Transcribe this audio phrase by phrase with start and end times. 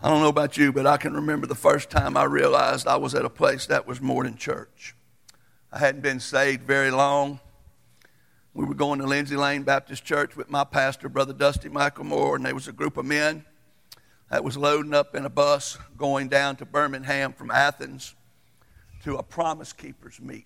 [0.00, 2.96] I don't know about you, but I can remember the first time I realized I
[2.96, 4.94] was at a place that was more than church.
[5.72, 7.40] I hadn't been saved very long.
[8.54, 12.36] We were going to Lindsay Lane Baptist Church with my pastor, Brother Dusty Michael Moore,
[12.36, 13.44] and there was a group of men
[14.30, 18.14] that was loading up in a bus going down to Birmingham from Athens
[19.02, 20.44] to a Promise Keepers meeting.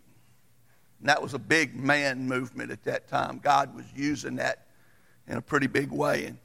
[1.00, 3.38] And that was a big man movement at that time.
[3.42, 4.66] God was using that
[5.26, 6.24] in a pretty big way.
[6.24, 6.38] And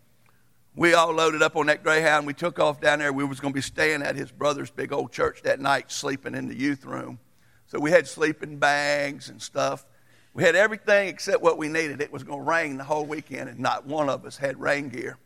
[0.78, 2.28] we all loaded up on that Greyhound.
[2.28, 3.12] We took off down there.
[3.12, 6.36] We was going to be staying at his brother's big old church that night, sleeping
[6.36, 7.18] in the youth room.
[7.66, 9.88] So we had sleeping bags and stuff.
[10.36, 12.00] We had everything except what we needed.
[12.00, 14.90] It was going to rain the whole weekend, and not one of us had rain
[14.90, 15.18] gear.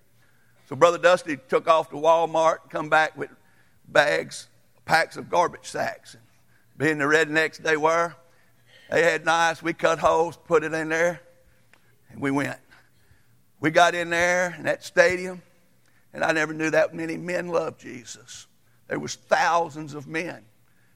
[0.70, 3.30] So Brother Dusty took off to Walmart come back with
[3.90, 4.48] bags,
[4.86, 6.16] packs of garbage sacks.
[6.78, 8.16] Being the rednecks they were,
[8.90, 9.62] they had knives.
[9.62, 11.20] We cut holes, put it in there,
[12.10, 12.58] and we went.
[13.62, 15.44] We got in there in that stadium,
[16.14, 18.48] and I never knew that many men loved Jesus.
[18.88, 20.44] There was thousands of men,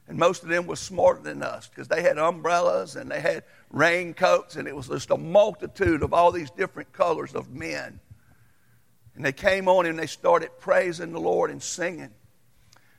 [0.08, 3.44] and most of them was smarter than us because they had umbrellas and they had
[3.70, 8.00] raincoats, and it was just a multitude of all these different colors of men.
[9.14, 12.10] And they came on and they started praising the Lord and singing.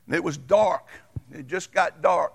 [0.06, 0.88] And it was dark.
[1.34, 2.32] It just got dark.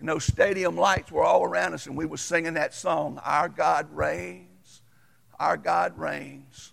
[0.00, 3.48] And those stadium lights were all around us, and we were singing that song, Our
[3.48, 4.82] God Reigns,
[5.40, 6.72] Our God Reigns.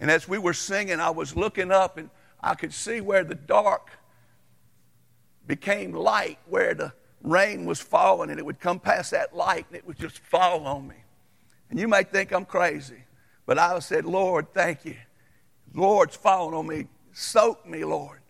[0.00, 3.34] And as we were singing, I was looking up and I could see where the
[3.34, 3.90] dark
[5.46, 9.76] became light, where the rain was falling, and it would come past that light and
[9.76, 10.96] it would just fall on me.
[11.68, 13.04] And you may think I'm crazy,
[13.44, 14.96] but I said, Lord, thank you.
[15.74, 16.86] Lord's falling on me.
[17.12, 18.20] Soak me, Lord.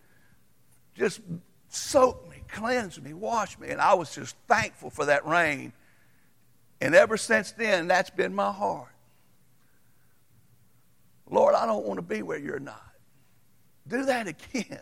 [0.95, 1.21] Just
[1.69, 3.69] soak me, cleanse me, wash me.
[3.69, 5.73] And I was just thankful for that rain.
[6.81, 8.89] And ever since then, that's been my heart.
[11.31, 12.91] Lord, I don't want to be where you're not.
[13.87, 14.79] Do that again.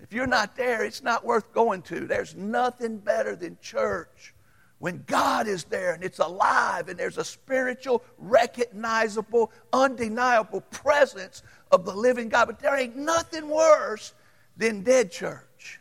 [0.00, 2.06] If you're not there, it's not worth going to.
[2.06, 4.34] There's nothing better than church
[4.78, 11.84] when God is there and it's alive and there's a spiritual, recognizable, undeniable presence of
[11.84, 12.46] the living God.
[12.46, 14.14] But there ain't nothing worse
[14.56, 15.80] than dead church.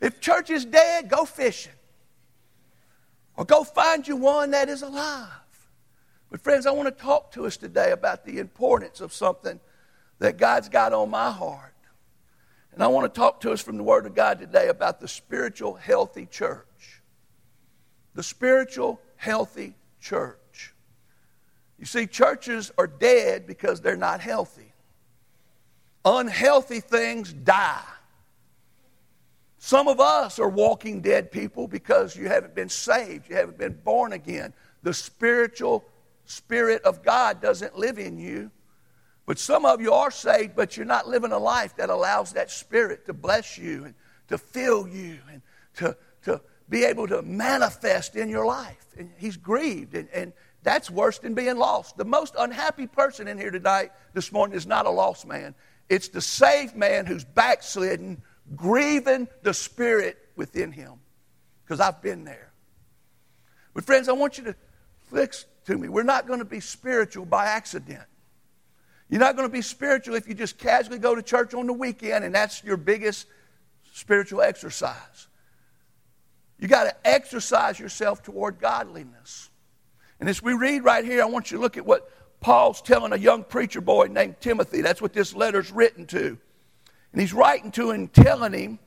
[0.00, 1.72] If church is dead, go fishing.
[3.36, 5.28] Or go find you one that is alive.
[6.30, 9.58] But, friends, I want to talk to us today about the importance of something
[10.20, 11.74] that God's got on my heart.
[12.72, 15.08] And I want to talk to us from the Word of God today about the
[15.08, 17.02] spiritual, healthy church.
[18.14, 20.72] The spiritual, healthy church.
[21.78, 24.72] You see, churches are dead because they're not healthy.
[26.04, 27.82] Unhealthy things die.
[29.58, 33.78] Some of us are walking dead people because you haven't been saved, you haven't been
[33.84, 34.54] born again.
[34.82, 35.84] The spiritual
[36.30, 38.50] Spirit of God doesn't live in you.
[39.26, 42.50] But some of you are saved, but you're not living a life that allows that
[42.50, 43.94] Spirit to bless you and
[44.28, 45.42] to fill you and
[45.76, 48.86] to, to be able to manifest in your life.
[48.96, 50.32] And He's grieved, and, and
[50.62, 51.96] that's worse than being lost.
[51.96, 55.54] The most unhappy person in here tonight, this morning, is not a lost man.
[55.88, 58.22] It's the saved man who's backslidden,
[58.54, 60.94] grieving the Spirit within him.
[61.64, 62.52] Because I've been there.
[63.74, 64.56] But, friends, I want you to
[65.10, 65.88] to me.
[65.88, 68.04] We're not going to be spiritual by accident.
[69.08, 71.72] You're not going to be spiritual if you just casually go to church on the
[71.72, 73.26] weekend and that's your biggest
[73.92, 75.26] spiritual exercise.
[76.58, 79.48] You got to exercise yourself toward godliness.
[80.20, 82.10] And as we read right here, I want you to look at what
[82.40, 84.80] Paul's telling a young preacher boy named Timothy.
[84.80, 86.38] That's what this letter's written to.
[87.12, 88.78] And he's writing to him, telling him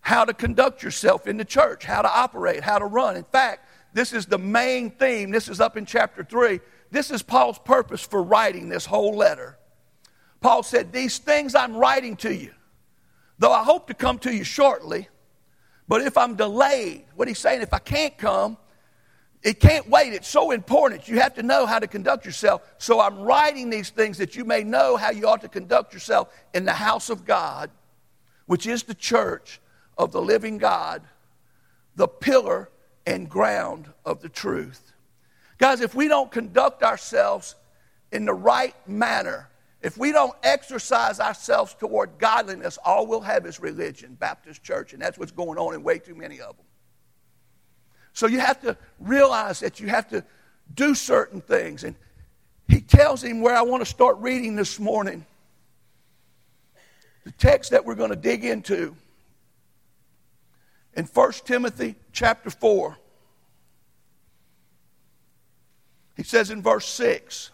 [0.00, 3.16] how to conduct yourself in the church, how to operate, how to run.
[3.16, 3.65] In fact,
[3.96, 5.30] this is the main theme.
[5.30, 6.60] This is up in chapter 3.
[6.90, 9.56] This is Paul's purpose for writing this whole letter.
[10.42, 12.52] Paul said, These things I'm writing to you,
[13.38, 15.08] though I hope to come to you shortly,
[15.88, 18.58] but if I'm delayed, what he's saying, if I can't come,
[19.42, 20.12] it can't wait.
[20.12, 21.08] It's so important.
[21.08, 22.60] You have to know how to conduct yourself.
[22.76, 26.28] So I'm writing these things that you may know how you ought to conduct yourself
[26.52, 27.70] in the house of God,
[28.44, 29.58] which is the church
[29.96, 31.00] of the living God,
[31.94, 32.68] the pillar
[33.06, 34.92] and ground of the truth.
[35.58, 37.54] Guys, if we don't conduct ourselves
[38.12, 39.48] in the right manner,
[39.80, 45.00] if we don't exercise ourselves toward godliness, all we'll have is religion, Baptist church, and
[45.00, 46.66] that's what's going on in way too many of them.
[48.12, 50.24] So you have to realize that you have to
[50.74, 51.84] do certain things.
[51.84, 51.94] And
[52.66, 55.24] he tells him where I want to start reading this morning.
[57.24, 58.96] The text that we're going to dig into
[60.96, 62.96] in 1 Timothy chapter 4.
[66.16, 67.50] He says in verse 6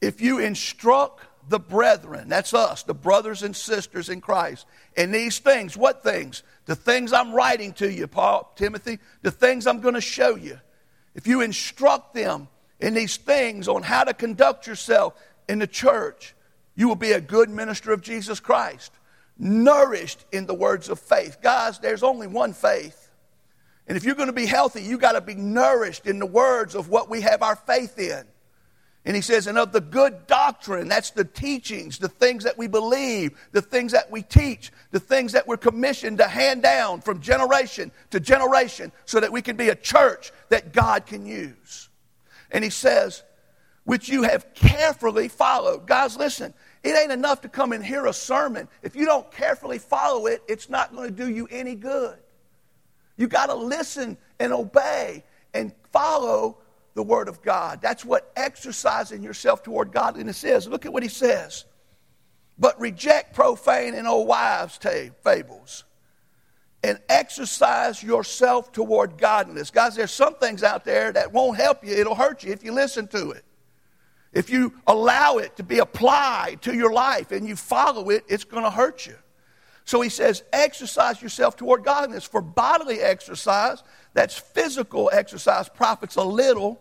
[0.00, 4.66] If you instruct the brethren, that's us, the brothers and sisters in Christ,
[4.96, 6.42] in these things, what things?
[6.66, 10.58] The things I'm writing to you, Paul, Timothy, the things I'm going to show you.
[11.14, 12.48] If you instruct them
[12.78, 15.14] in these things on how to conduct yourself
[15.48, 16.34] in the church,
[16.76, 18.92] you will be a good minister of Jesus Christ,
[19.40, 21.38] nourished in the words of faith.
[21.42, 23.10] Guys, there's only one faith.
[23.88, 26.76] And if you're going to be healthy, you got to be nourished in the words
[26.76, 28.24] of what we have our faith in.
[29.04, 32.68] And he says, and of the good doctrine, that's the teachings, the things that we
[32.68, 37.20] believe, the things that we teach, the things that we're commissioned to hand down from
[37.20, 41.88] generation to generation so that we can be a church that God can use.
[42.50, 43.22] And he says,
[43.84, 45.86] which you have carefully followed.
[45.86, 48.68] Guys, listen, it ain't enough to come and hear a sermon.
[48.82, 52.18] If you don't carefully follow it, it's not going to do you any good.
[53.16, 56.58] You got to listen and obey and follow
[56.94, 57.80] the Word of God.
[57.82, 60.66] That's what exercising yourself toward godliness is.
[60.66, 61.66] Look at what he says.
[62.58, 64.78] But reject profane and old wives'
[65.22, 65.84] fables
[66.82, 69.70] and exercise yourself toward godliness.
[69.70, 72.72] Guys, there's some things out there that won't help you, it'll hurt you if you
[72.72, 73.44] listen to it.
[74.32, 78.44] If you allow it to be applied to your life and you follow it, it's
[78.44, 79.16] going to hurt you.
[79.84, 82.24] So he says, exercise yourself toward godliness.
[82.24, 83.82] For bodily exercise,
[84.14, 86.80] that's physical exercise, profits a little.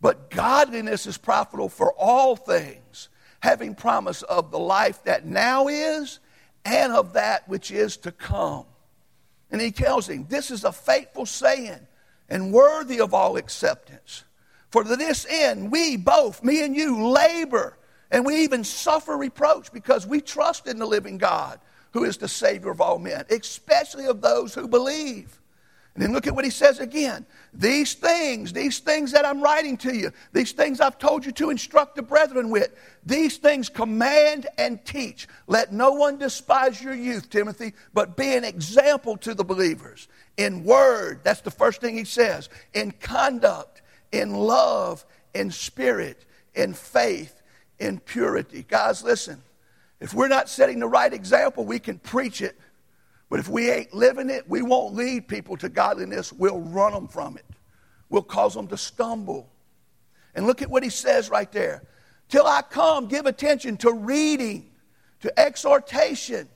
[0.00, 3.08] But godliness is profitable for all things,
[3.40, 6.20] having promise of the life that now is
[6.66, 8.66] and of that which is to come.
[9.50, 11.86] And he tells him, This is a faithful saying
[12.28, 14.24] and worthy of all acceptance.
[14.70, 17.78] For to this end, we both, me and you, labor
[18.10, 21.60] and we even suffer reproach because we trust in the living God
[21.92, 25.40] who is the Savior of all men, especially of those who believe.
[25.94, 27.26] And then look at what he says again.
[27.52, 31.50] These things, these things that I'm writing to you, these things I've told you to
[31.50, 32.70] instruct the brethren with,
[33.04, 35.26] these things command and teach.
[35.48, 40.06] Let no one despise your youth, Timothy, but be an example to the believers.
[40.36, 42.48] In word, that's the first thing he says.
[42.74, 43.77] In conduct,
[44.12, 46.24] in love, in spirit,
[46.54, 47.42] in faith,
[47.78, 48.64] in purity.
[48.66, 49.42] Guys, listen.
[50.00, 52.56] If we're not setting the right example, we can preach it
[53.28, 56.32] but if we ain't living it, we won't lead people to godliness.
[56.32, 57.44] We'll run them from it.
[58.08, 59.48] We'll cause them to stumble.
[60.34, 61.82] And look at what he says right there.
[62.28, 64.70] Till I come, give attention to reading,
[65.20, 66.48] to exhortation,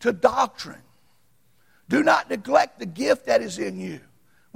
[0.00, 0.82] to doctrine.
[1.88, 4.00] Do not neglect the gift that is in you,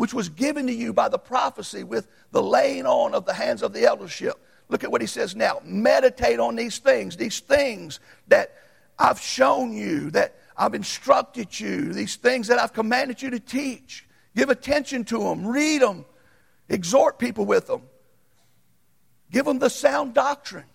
[0.02, 3.62] which was given to you by the prophecy with the laying on of the hands
[3.62, 4.34] of the eldership.
[4.68, 5.60] Look at what he says now.
[5.64, 8.52] Meditate on these things, these things that
[8.98, 14.04] I've shown you, that I've instructed you, these things that I've commanded you to teach.
[14.34, 16.04] Give attention to them, read them,
[16.68, 17.82] exhort people with them,
[19.30, 20.66] give them the sound doctrine.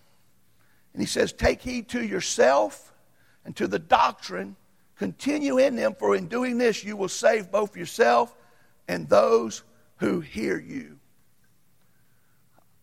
[0.94, 2.94] And he says, Take heed to yourself
[3.44, 4.56] and to the doctrine,
[4.96, 8.34] continue in them, for in doing this you will save both yourself
[8.88, 9.64] and those
[9.98, 11.00] who hear you.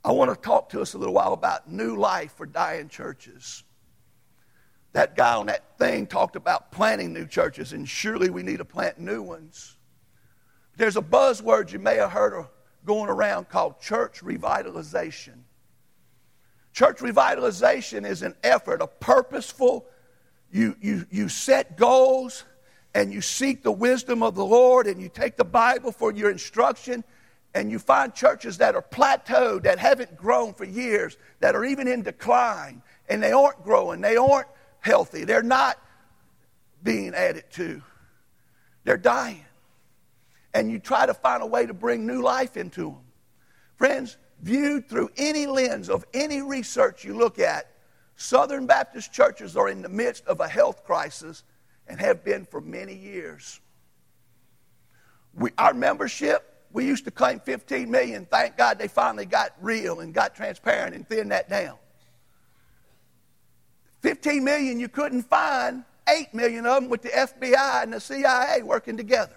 [0.04, 3.64] I want to talk to us a little while about new life for dying churches
[4.94, 8.64] that guy on that thing talked about planting new churches, and surely we need to
[8.64, 9.76] plant new ones.
[10.76, 12.46] There's a buzzword you may have heard
[12.86, 15.40] going around called church revitalization.
[16.72, 19.86] Church revitalization is an effort, a purposeful,
[20.52, 22.44] you, you, you set goals
[22.94, 26.30] and you seek the wisdom of the Lord and you take the Bible for your
[26.30, 27.02] instruction
[27.54, 31.86] and you find churches that are plateaued, that haven't grown for years, that are even
[31.86, 34.48] in decline, and they aren't growing, they aren't
[34.80, 35.24] healthy.
[35.24, 35.78] They're not
[36.82, 37.82] being added to,
[38.84, 39.44] they're dying.
[40.52, 43.00] And you try to find a way to bring new life into them.
[43.76, 47.70] Friends, viewed through any lens of any research you look at,
[48.16, 51.42] Southern Baptist churches are in the midst of a health crisis
[51.88, 53.60] and have been for many years.
[55.34, 58.26] We, our membership, we used to claim 15 million.
[58.26, 61.76] Thank God they finally got real and got transparent and thinned that down.
[64.02, 68.62] 15 million you couldn't find, 8 million of them with the FBI and the CIA
[68.62, 69.36] working together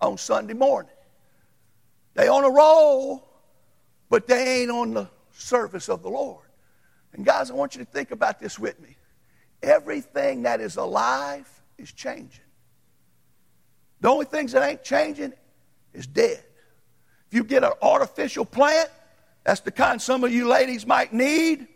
[0.00, 0.92] on Sunday morning.
[2.14, 3.28] They on a roll,
[4.08, 6.46] but they ain't on the surface of the Lord.
[7.12, 8.96] And guys, I want you to think about this with me.
[9.62, 12.44] Everything that is alive is changing.
[14.00, 15.32] The only things that ain't changing
[15.92, 16.44] is dead.
[17.28, 18.90] If you get an artificial plant,
[19.44, 21.66] that's the kind some of you ladies might need,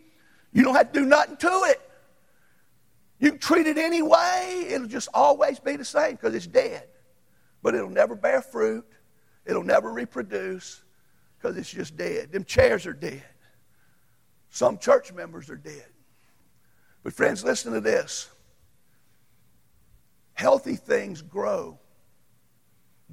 [0.52, 1.80] you don't have to do nothing to it.
[3.18, 6.88] You can treat it any way, it'll just always be the same because it's dead.
[7.62, 8.84] But it'll never bear fruit,
[9.46, 10.82] it'll never reproduce
[11.38, 12.32] because it's just dead.
[12.32, 13.22] Them chairs are dead.
[14.50, 15.86] Some church members are dead.
[17.02, 18.28] But, friends, listen to this
[20.42, 21.78] healthy things grow.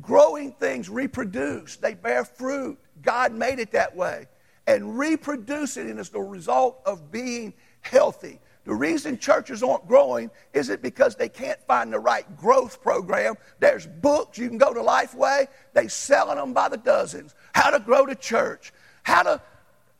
[0.01, 2.79] Growing things reproduce, they bear fruit.
[3.03, 4.25] God made it that way.
[4.65, 8.39] And reproducing is the result of being healthy.
[8.65, 13.35] The reason churches aren't growing is it because they can't find the right growth program.
[13.59, 17.35] There's books you can go to Lifeway, they selling them by the dozens.
[17.53, 19.39] How to grow the church, how to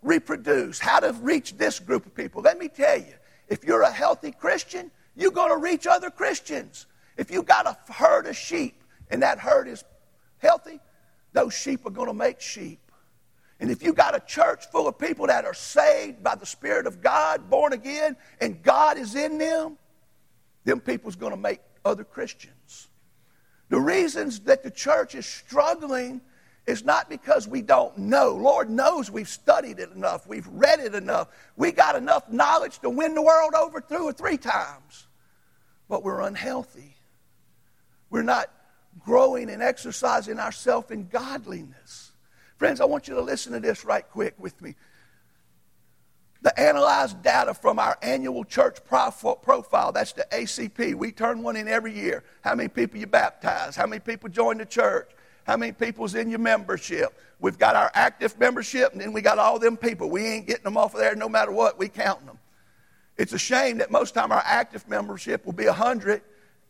[0.02, 2.42] reproduce, how to reach this group of people.
[2.42, 3.14] Let me tell you,
[3.48, 6.88] if you're a healthy Christian, you're going to reach other Christians.
[7.20, 9.84] If you got a herd of sheep and that herd is
[10.38, 10.80] healthy,
[11.34, 12.80] those sheep are going to make sheep.
[13.60, 16.88] And if you got a church full of people that are saved by the Spirit
[16.88, 19.78] of God, born again, and God is in them,
[20.64, 22.88] them people's going to make other Christians.
[23.68, 26.22] The reasons that the church is struggling
[26.68, 28.34] is not because we don't know.
[28.34, 32.90] Lord knows we've studied it enough, we've read it enough, we got enough knowledge to
[32.90, 35.08] win the world over two or three times.
[35.90, 36.96] But we're unhealthy.
[38.10, 38.52] We're not
[39.00, 42.12] growing and exercising ourselves in godliness.
[42.58, 44.76] Friends, I want you to listen to this right quick with me.
[46.42, 50.96] The analyzed data from our annual church profile, that's the ACP.
[50.96, 52.24] We turn one in every year.
[52.42, 53.76] How many people you baptize?
[53.76, 55.12] How many people join the church?
[55.46, 57.18] How many people's in your membership?
[57.40, 60.10] We've got our active membership, and then we got all them people.
[60.10, 61.78] We ain't getting them off of there no matter what.
[61.78, 62.40] We counting them.
[63.18, 66.22] It's a shame that most time our active membership will be 100,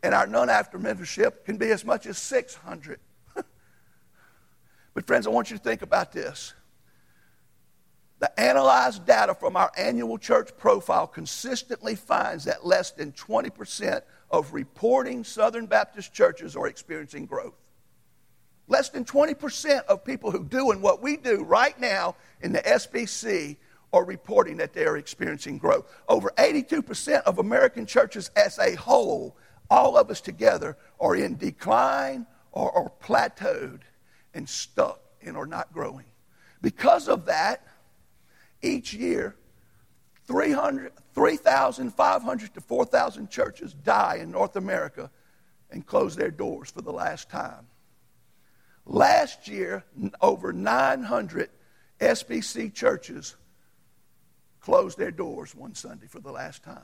[0.04, 3.00] and our non after membership can be as much as 600.
[4.94, 6.54] but friends, I want you to think about this.
[8.20, 14.54] The analyzed data from our annual church profile consistently finds that less than 20% of
[14.54, 17.56] reporting Southern Baptist churches are experiencing growth.
[18.68, 22.60] Less than 20% of people who do and what we do right now in the
[22.60, 23.58] SBC
[23.92, 25.92] are reporting that they are experiencing growth.
[26.08, 29.36] Over 82% of American churches as a whole,
[29.70, 33.82] all of us together, are in decline or are plateaued
[34.34, 36.06] and stuck and are not growing.
[36.62, 37.66] Because of that,
[38.62, 39.36] each year,
[40.26, 45.12] 3,500 to 4,000 churches die in North America
[45.72, 47.68] and close their doors for the last time.
[48.86, 49.86] Last year,
[50.22, 51.50] over 900
[52.00, 53.36] SBC churches
[54.60, 56.82] closed their doors one Sunday for the last time.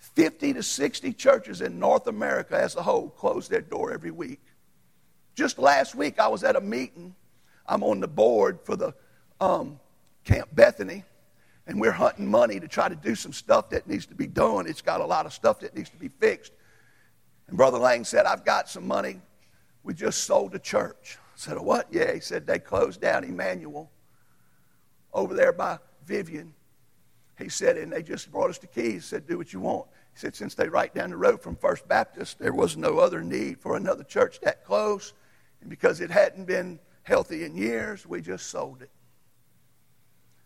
[0.00, 4.40] 50 to 60 churches in North America as a whole close their door every week.
[5.34, 7.14] Just last week, I was at a meeting.
[7.66, 8.94] I'm on the board for the
[9.40, 9.78] um,
[10.24, 11.04] Camp Bethany,
[11.66, 14.66] and we're hunting money to try to do some stuff that needs to be done.
[14.66, 16.52] It's got a lot of stuff that needs to be fixed.
[17.46, 19.20] And Brother Lang said, I've got some money.
[19.82, 21.18] We just sold a church.
[21.34, 21.88] I said, What?
[21.90, 23.90] Yeah, he said, They closed down Emmanuel
[25.12, 26.54] over there by Vivian.
[27.40, 29.86] He said, and they just brought us the keys, said, do what you want.
[30.12, 33.22] He said, since they right down the road from First Baptist, there was no other
[33.22, 35.14] need for another church that close.
[35.60, 38.90] And because it hadn't been healthy in years, we just sold it.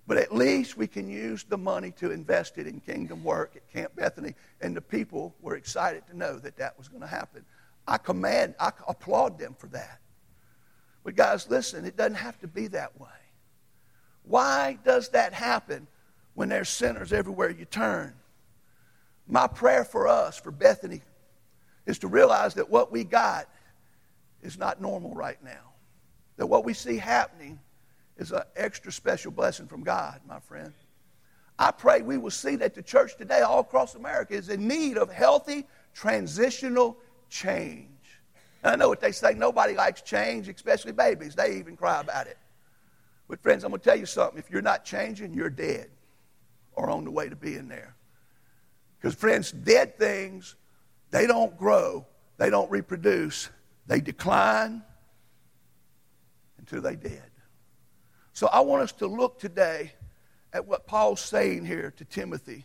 [0.06, 3.72] But at least we can use the money to invest it in kingdom work at
[3.72, 4.34] Camp Bethany.
[4.60, 7.44] And the people were excited to know that that was going to happen.
[7.88, 10.00] I command, I applaud them for that.
[11.02, 13.08] But guys, listen, it doesn't have to be that way.
[14.22, 15.86] Why does that happen
[16.34, 18.14] when there's sinners everywhere you turn?
[19.26, 21.00] My prayer for us, for Bethany,
[21.86, 23.48] is to realize that what we got
[24.42, 25.72] is not normal right now.
[26.36, 27.58] That what we see happening
[28.16, 30.72] is an extra special blessing from God, my friend.
[31.58, 34.98] I pray we will see that the church today, all across America, is in need
[34.98, 36.98] of healthy, transitional
[37.30, 37.88] change.
[38.62, 41.34] And I know what they say nobody likes change, especially babies.
[41.34, 42.38] They even cry about it.
[43.28, 44.38] But, friends, I'm going to tell you something.
[44.38, 45.88] If you're not changing, you're dead
[46.76, 47.94] or on the way to being there.
[48.98, 50.56] Because, friends, dead things,
[51.10, 52.06] they don't grow,
[52.38, 53.50] they don't reproduce,
[53.86, 54.82] they decline
[56.58, 57.30] until they dead.
[58.32, 59.92] So I want us to look today
[60.52, 62.64] at what Paul's saying here to Timothy.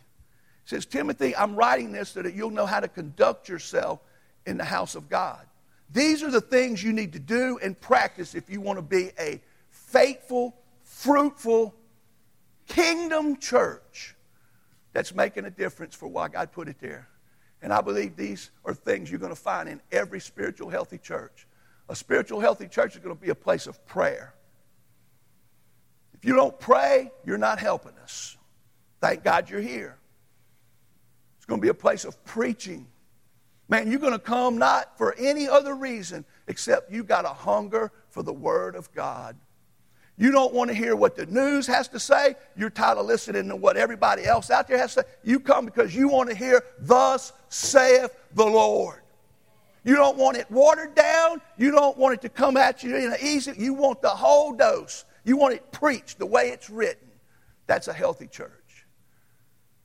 [0.64, 4.00] says, Timothy, I'm writing this so that you'll know how to conduct yourself
[4.46, 5.44] in the house of God.
[5.92, 9.10] These are the things you need to do and practice if you want to be
[9.18, 9.40] a
[9.70, 11.74] faithful, fruitful
[12.70, 14.14] kingdom church
[14.92, 17.08] that's making a difference for why God put it there.
[17.62, 21.46] And I believe these are things you're going to find in every spiritual healthy church.
[21.88, 24.34] A spiritual healthy church is going to be a place of prayer.
[26.14, 28.36] If you don't pray, you're not helping us.
[29.00, 29.98] Thank God you're here.
[31.36, 32.86] It's going to be a place of preaching.
[33.68, 37.92] Man, you're going to come not for any other reason except you got a hunger
[38.10, 39.36] for the Word of God.
[40.20, 42.34] You don't want to hear what the news has to say.
[42.54, 45.08] You're tired of listening to what everybody else out there has to say.
[45.24, 49.00] You come because you want to hear, Thus saith the Lord.
[49.82, 51.40] You don't want it watered down.
[51.56, 53.54] You don't want it to come at you in an easy.
[53.56, 55.06] You want the whole dose.
[55.24, 57.08] You want it preached the way it's written.
[57.66, 58.84] That's a healthy church.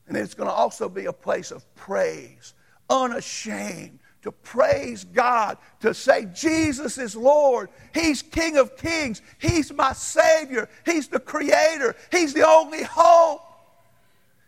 [0.10, 2.56] And it's going to also be a place of praise,
[2.89, 7.70] unashamed, to praise God, to say, Jesus is Lord.
[7.94, 9.22] He's King of Kings.
[9.38, 10.67] He's my Savior.
[10.84, 11.96] He's the Creator.
[12.12, 13.44] He's the only hope.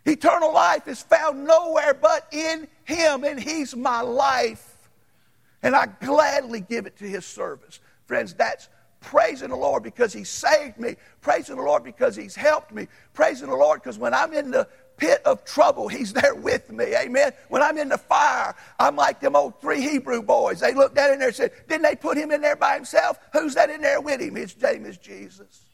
[0.04, 4.90] Eternal life is found nowhere but in Him, and He's my life.
[5.62, 7.78] And I gladly give it to His service.
[8.06, 8.68] Friends, that's
[8.98, 13.48] praising the Lord because He saved me, praising the Lord because He's helped me, praising
[13.48, 14.66] the Lord because when I'm in the
[14.98, 16.94] pit of trouble, He's there with me.
[16.94, 17.32] Amen.
[17.48, 20.60] When I'm in the fire, I'm like them old three Hebrew boys.
[20.60, 23.18] They looked down in there and said, Didn't they put him in there by himself?
[23.32, 24.34] Who's that in there with him?
[24.34, 25.64] His name is Jesus.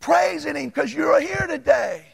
[0.00, 2.06] Praising Him because you're here today.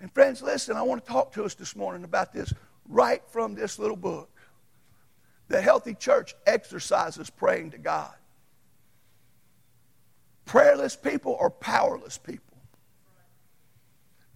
[0.00, 2.52] And friends, listen, I want to talk to us this morning about this
[2.88, 4.30] right from this little book.
[5.48, 8.14] The healthy church exercises praying to God.
[10.46, 12.49] Prayerless people are powerless people.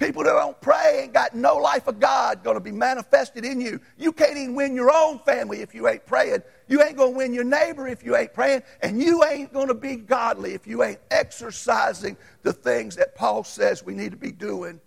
[0.05, 3.59] People that don't pray ain't got no life of God going to be manifested in
[3.59, 3.81] you.
[3.97, 6.43] You can't even win your own family if you ain't praying.
[6.69, 8.65] You ain't going to win your neighbor if you ain't praying.
[8.83, 13.45] And you ain't going to be godly if you ain't exercising the things that Paul
[13.45, 14.79] says we need to be doing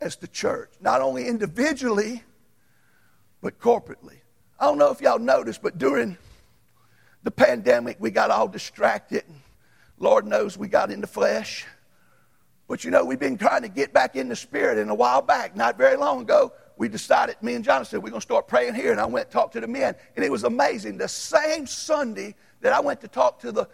[0.00, 0.72] as the church.
[0.80, 2.24] Not only individually,
[3.40, 4.18] but corporately.
[4.58, 6.18] I don't know if y'all noticed, but during
[7.22, 9.22] the pandemic, we got all distracted.
[9.96, 11.66] Lord knows we got in the flesh.
[12.68, 14.78] But you know, we've been trying to get back in the spirit.
[14.78, 18.10] And a while back, not very long ago, we decided, me and John said, we're
[18.10, 18.92] going to start praying here.
[18.92, 19.96] And I went and talked to the men.
[20.14, 20.98] And it was amazing.
[20.98, 23.68] The same Sunday that I went to talk to the,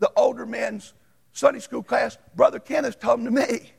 [0.00, 0.92] the older men's
[1.32, 3.72] Sunday school class, Brother Kenneth told to me,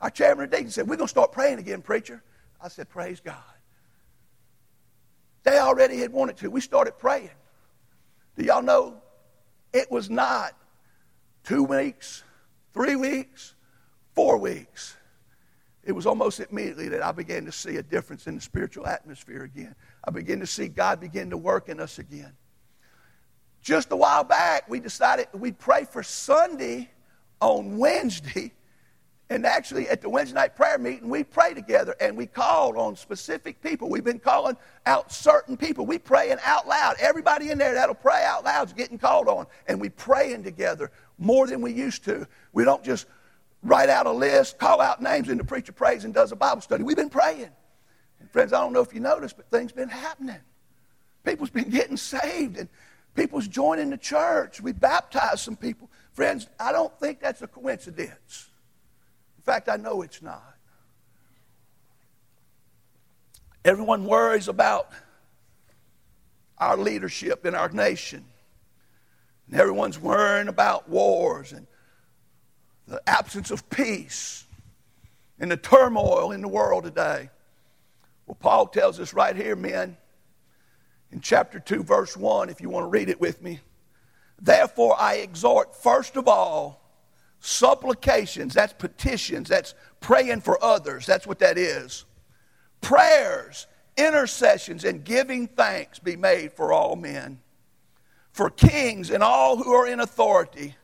[0.00, 2.22] our chairman of deacons said, We're going to start praying again, preacher.
[2.62, 3.36] I said, Praise God.
[5.42, 6.50] They already had wanted to.
[6.50, 7.30] We started praying.
[8.36, 9.00] Do y'all know
[9.72, 10.52] it was not
[11.42, 12.22] two weeks,
[12.74, 13.54] three weeks,
[14.18, 14.96] four weeks.
[15.84, 19.44] It was almost immediately that I began to see a difference in the spiritual atmosphere
[19.44, 19.76] again.
[20.02, 22.32] I began to see God begin to work in us again.
[23.62, 26.90] Just a while back, we decided we'd pray for Sunday
[27.40, 28.54] on Wednesday.
[29.30, 32.96] And actually, at the Wednesday night prayer meeting, we pray together and we called on
[32.96, 33.88] specific people.
[33.88, 35.86] We've been calling out certain people.
[35.86, 36.96] We praying out loud.
[36.98, 39.46] Everybody in there that'll pray out loud is getting called on.
[39.68, 42.26] And we praying together more than we used to.
[42.52, 43.06] We don't just
[43.62, 46.60] write out a list, call out names, and the preacher prays and does a Bible
[46.60, 46.82] study.
[46.82, 47.50] We've been praying.
[48.20, 50.40] And friends, I don't know if you noticed, but things been happening.
[51.24, 52.68] People's been getting saved, and
[53.14, 54.60] people's joining the church.
[54.60, 55.90] We baptized some people.
[56.12, 58.50] Friends, I don't think that's a coincidence.
[59.36, 60.54] In fact, I know it's not.
[63.64, 64.90] Everyone worries about
[66.58, 68.24] our leadership in our nation.
[69.50, 71.66] And everyone's worrying about wars and
[72.88, 74.46] the absence of peace
[75.38, 77.28] and the turmoil in the world today.
[78.26, 79.96] Well, Paul tells us right here, men,
[81.12, 83.60] in chapter 2, verse 1, if you want to read it with me.
[84.40, 86.80] Therefore, I exhort, first of all,
[87.40, 92.04] supplications, that's petitions, that's praying for others, that's what that is.
[92.80, 97.40] Prayers, intercessions, and giving thanks be made for all men,
[98.32, 100.74] for kings and all who are in authority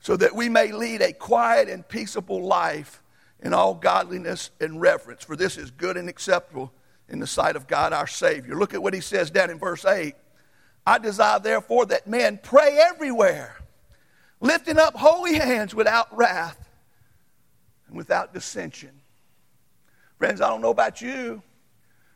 [0.00, 3.02] so that we may lead a quiet and peaceable life
[3.42, 5.24] in all godliness and reverence.
[5.24, 6.72] For this is good and acceptable
[7.08, 8.54] in the sight of God our Savior.
[8.54, 10.14] Look at what he says down in verse 8.
[10.86, 13.56] I desire, therefore, that men pray everywhere,
[14.40, 16.68] lifting up holy hands without wrath
[17.88, 18.90] and without dissension.
[20.18, 21.42] Friends, I don't know about you,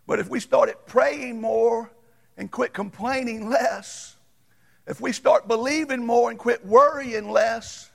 [0.06, 1.90] but if we started praying more
[2.36, 4.13] and quit complaining less,
[4.86, 7.90] if we start believing more and quit worrying less,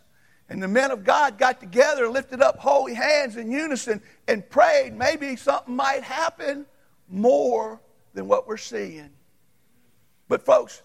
[0.49, 4.93] and the men of God got together, lifted up holy hands in unison, and prayed,
[4.93, 6.65] maybe something might happen
[7.07, 7.79] more
[8.13, 9.11] than what we're seeing.
[10.27, 10.81] But, folks,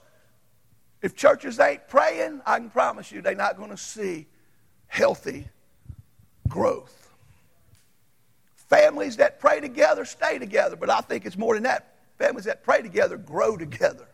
[1.01, 4.27] if churches ain't praying, I can promise you they're not going to see
[4.89, 5.49] healthy
[6.49, 7.11] growth.
[8.69, 11.95] Families that pray together stay together, but I think it's more than that.
[12.19, 14.07] Families that pray together grow together.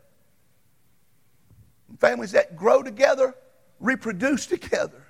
[1.98, 3.34] Families that grow together
[3.80, 5.02] reproduce together.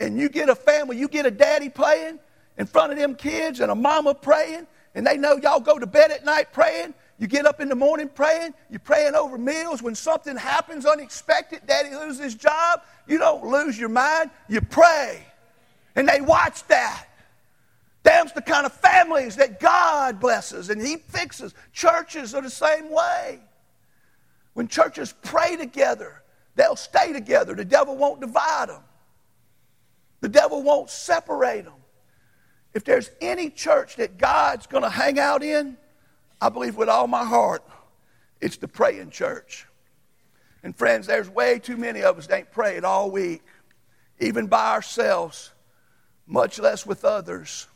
[0.00, 2.18] And you get a family, you get a daddy praying
[2.58, 5.86] in front of them kids and a mama praying, and they know y'all go to
[5.86, 6.94] bed at night praying.
[7.18, 9.80] You get up in the morning praying, you're praying over meals.
[9.80, 15.24] When something happens unexpected, daddy loses his job, you don't lose your mind, you pray.
[15.94, 17.06] And they watch that.
[18.02, 21.54] Them's the kind of families that God blesses and He fixes.
[21.72, 23.40] Churches are the same way.
[24.54, 26.22] When churches pray together,
[26.54, 27.54] they'll stay together.
[27.54, 28.82] The devil won't divide them,
[30.20, 31.74] the devil won't separate them.
[32.74, 35.76] If there's any church that God's going to hang out in,
[36.40, 37.62] I believe with all my heart,
[38.40, 39.66] it's the praying church.
[40.62, 43.42] And friends, there's way too many of us that ain't prayed all week,
[44.20, 45.52] even by ourselves,
[46.26, 47.66] much less with others.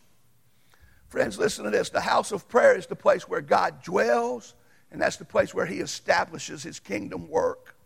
[1.09, 1.91] Friends, listen to this.
[1.91, 4.55] The house of prayer is the place where God dwells,
[4.97, 7.77] and that's the place where He establishes His kingdom work.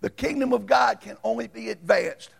[0.00, 2.30] The kingdom of God can only be advanced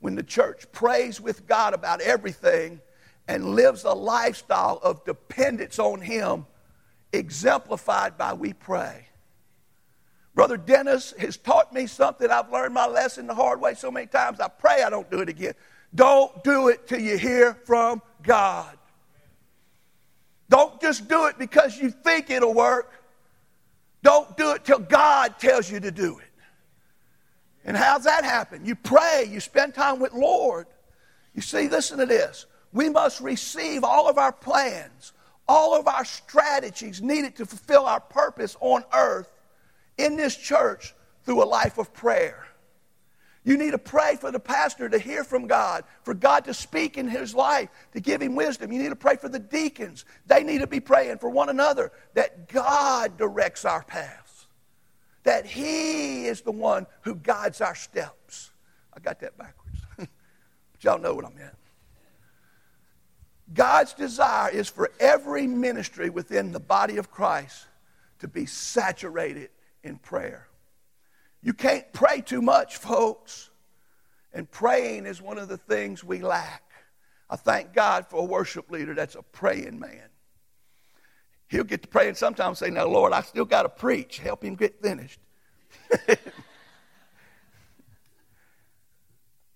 [0.00, 2.78] when the church prays with God about everything
[3.26, 6.44] and lives a lifestyle of dependence on Him,
[7.14, 9.06] exemplified by we pray.
[10.34, 12.30] Brother Dennis has taught me something.
[12.30, 14.40] I've learned my lesson the hard way so many times.
[14.40, 15.54] I pray I don't do it again.
[15.94, 18.76] Don't do it till you hear from God.
[20.50, 22.92] Don't just do it because you think it'll work.
[24.02, 26.24] Don't do it till God tells you to do it.
[27.64, 28.64] And how's that happen?
[28.64, 30.66] You pray, you spend time with Lord.
[31.34, 32.46] You see, listen to this.
[32.72, 35.12] We must receive all of our plans,
[35.46, 39.30] all of our strategies needed to fulfill our purpose on earth
[39.98, 42.47] in this church through a life of prayer.
[43.44, 46.98] You need to pray for the pastor to hear from God, for God to speak
[46.98, 48.72] in his life, to give him wisdom.
[48.72, 50.04] You need to pray for the deacons.
[50.26, 54.46] They need to be praying for one another that God directs our paths,
[55.22, 58.50] that He is the one who guides our steps.
[58.94, 60.08] I got that backwards, but
[60.80, 61.54] y'all know what I meant.
[63.54, 67.66] God's desire is for every ministry within the body of Christ
[68.18, 69.50] to be saturated
[69.82, 70.48] in prayer.
[71.42, 73.50] You can't pray too much, folks.
[74.32, 76.62] And praying is one of the things we lack.
[77.30, 80.08] I thank God for a worship leader that's a praying man.
[81.48, 84.18] He'll get to praying sometimes say, Now, Lord, I still got to preach.
[84.18, 85.18] Help him get finished.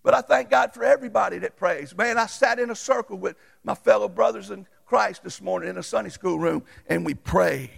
[0.02, 1.94] but I thank God for everybody that prays.
[1.96, 5.78] Man, I sat in a circle with my fellow brothers in Christ this morning in
[5.78, 7.70] a Sunday school room, and we prayed.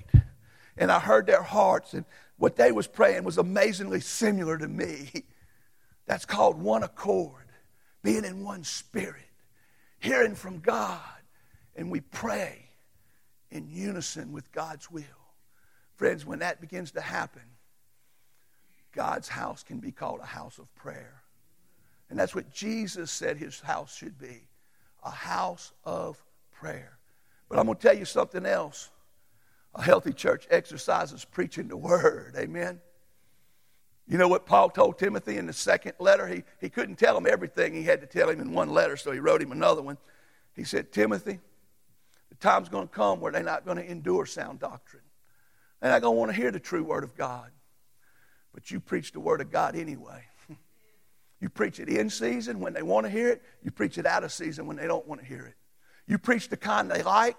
[0.77, 2.05] And I heard their hearts, and
[2.37, 5.11] what they was praying was amazingly similar to me.
[6.07, 7.47] That's called one accord,
[8.03, 9.23] being in one spirit,
[10.01, 11.01] hearing from God,
[11.77, 12.69] and we pray
[13.51, 15.03] in unison with God's will.
[15.97, 17.43] Friends, when that begins to happen,
[18.93, 21.23] God's house can be called a house of prayer.
[22.11, 24.49] And that's what Jesus said his house should be
[25.03, 26.99] a house of prayer.
[27.49, 28.91] But I'm going to tell you something else.
[29.75, 32.35] A healthy church exercises preaching the word.
[32.37, 32.81] Amen.
[34.07, 36.27] You know what Paul told Timothy in the second letter?
[36.27, 39.13] He, he couldn't tell him everything he had to tell him in one letter, so
[39.13, 39.97] he wrote him another one.
[40.55, 41.41] He said, Timothy,
[42.29, 45.03] the time's going to come where they're not going to endure sound doctrine.
[45.81, 47.51] They're not going to want to hear the true word of God.
[48.53, 50.25] But you preach the word of God anyway.
[51.41, 53.43] you preach it in season when they want to hear it.
[53.63, 55.55] You preach it out of season when they don't want to hear it.
[56.07, 57.39] You preach the kind they like.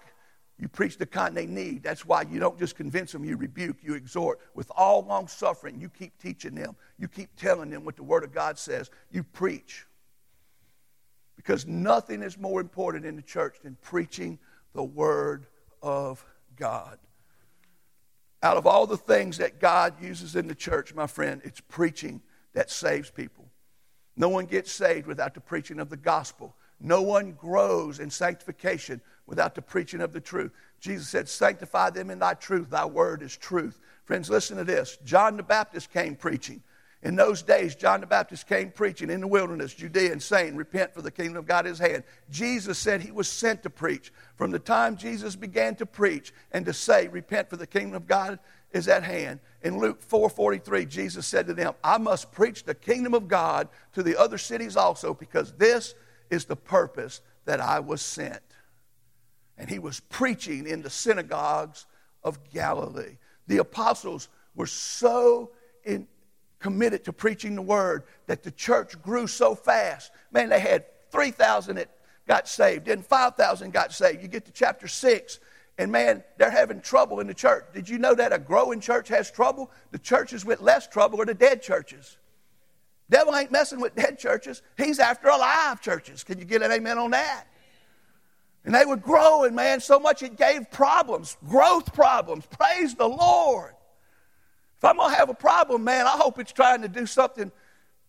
[0.58, 1.82] You preach the kind they need.
[1.82, 4.40] That's why you don't just convince them, you rebuke, you exhort.
[4.54, 6.76] With all long suffering, you keep teaching them.
[6.98, 8.90] You keep telling them what the Word of God says.
[9.10, 9.86] You preach.
[11.36, 14.38] Because nothing is more important in the church than preaching
[14.72, 15.46] the Word
[15.82, 16.24] of
[16.56, 16.98] God.
[18.42, 22.22] Out of all the things that God uses in the church, my friend, it's preaching
[22.54, 23.44] that saves people.
[24.16, 26.54] No one gets saved without the preaching of the gospel.
[26.80, 30.52] No one grows in sanctification without the preaching of the truth.
[30.80, 32.70] Jesus said, Sanctify them in thy truth.
[32.70, 33.80] Thy word is truth.
[34.04, 34.98] Friends, listen to this.
[35.04, 36.62] John the Baptist came preaching.
[37.02, 40.94] In those days, John the Baptist came preaching in the wilderness, Judea, and saying, Repent,
[40.94, 42.04] for the kingdom of God is at hand.
[42.30, 44.12] Jesus said he was sent to preach.
[44.36, 48.06] From the time Jesus began to preach and to say, Repent, for the kingdom of
[48.06, 48.38] God
[48.72, 49.40] is at hand.
[49.62, 54.02] In Luke 4:43, Jesus said to them, I must preach the kingdom of God to
[54.02, 55.94] the other cities also, because this
[56.30, 58.42] is the purpose that I was sent
[59.58, 61.86] and he was preaching in the synagogues
[62.22, 63.16] of Galilee.
[63.46, 65.50] The apostles were so
[65.84, 66.06] in,
[66.58, 70.10] committed to preaching the word that the church grew so fast.
[70.32, 71.90] Man, they had 3,000 that
[72.26, 74.22] got saved, then 5,000 got saved.
[74.22, 75.38] You get to chapter 6,
[75.78, 77.66] and man, they're having trouble in the church.
[77.72, 79.70] Did you know that a growing church has trouble?
[79.92, 82.16] The churches with less trouble are the dead churches.
[83.08, 84.62] Devil ain't messing with dead churches.
[84.76, 86.24] He's after alive churches.
[86.24, 87.46] Can you get an amen on that?
[88.64, 92.46] And they were growing, man, so much it gave problems, growth problems.
[92.46, 93.74] Praise the Lord.
[94.76, 97.52] If I'm going to have a problem, man, I hope it's trying to do something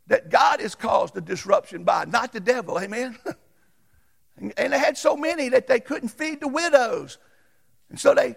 [0.08, 2.80] that God has caused the disruption by, not the devil.
[2.80, 3.18] Amen.
[4.38, 7.20] and they had so many that they couldn't feed the widows.
[7.90, 8.36] And so they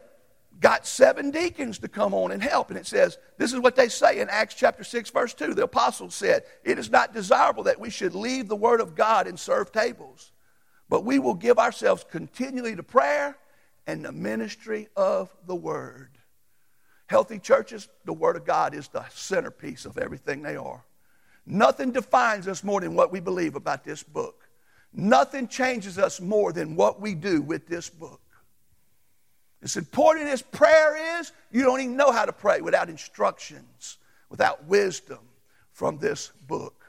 [0.60, 2.68] got seven deacons to come on and help.
[2.68, 5.54] And it says, this is what they say in Acts chapter 6, verse 2.
[5.54, 9.26] The apostles said, It is not desirable that we should leave the word of God
[9.26, 10.32] and serve tables,
[10.88, 13.36] but we will give ourselves continually to prayer
[13.86, 16.10] and the ministry of the word.
[17.06, 20.84] Healthy churches, the word of God is the centerpiece of everything they are.
[21.46, 24.48] Nothing defines us more than what we believe about this book.
[24.92, 28.20] Nothing changes us more than what we do with this book.
[29.62, 33.98] As important as prayer is, you don't even know how to pray without instructions,
[34.30, 35.18] without wisdom
[35.72, 36.84] from this book.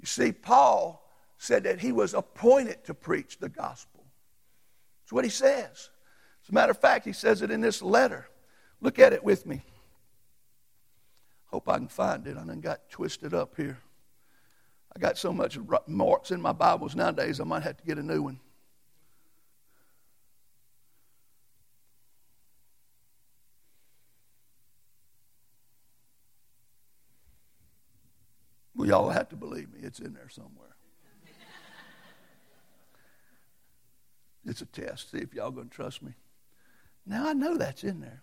[0.00, 1.02] You see, Paul
[1.38, 4.04] said that he was appointed to preach the gospel.
[5.04, 5.90] That's what he says.
[6.42, 8.28] As a matter of fact, he says it in this letter.
[8.80, 9.62] Look at it with me.
[11.46, 12.36] Hope I can find it.
[12.36, 13.78] I done got twisted up here.
[14.94, 18.02] I got so much marks in my Bibles nowadays, I might have to get a
[18.02, 18.40] new one.
[28.86, 30.76] Well, y'all have to believe me, it's in there somewhere.
[34.44, 35.10] it's a test.
[35.10, 36.12] See if y'all going to trust me.
[37.04, 38.22] Now I know that's in there.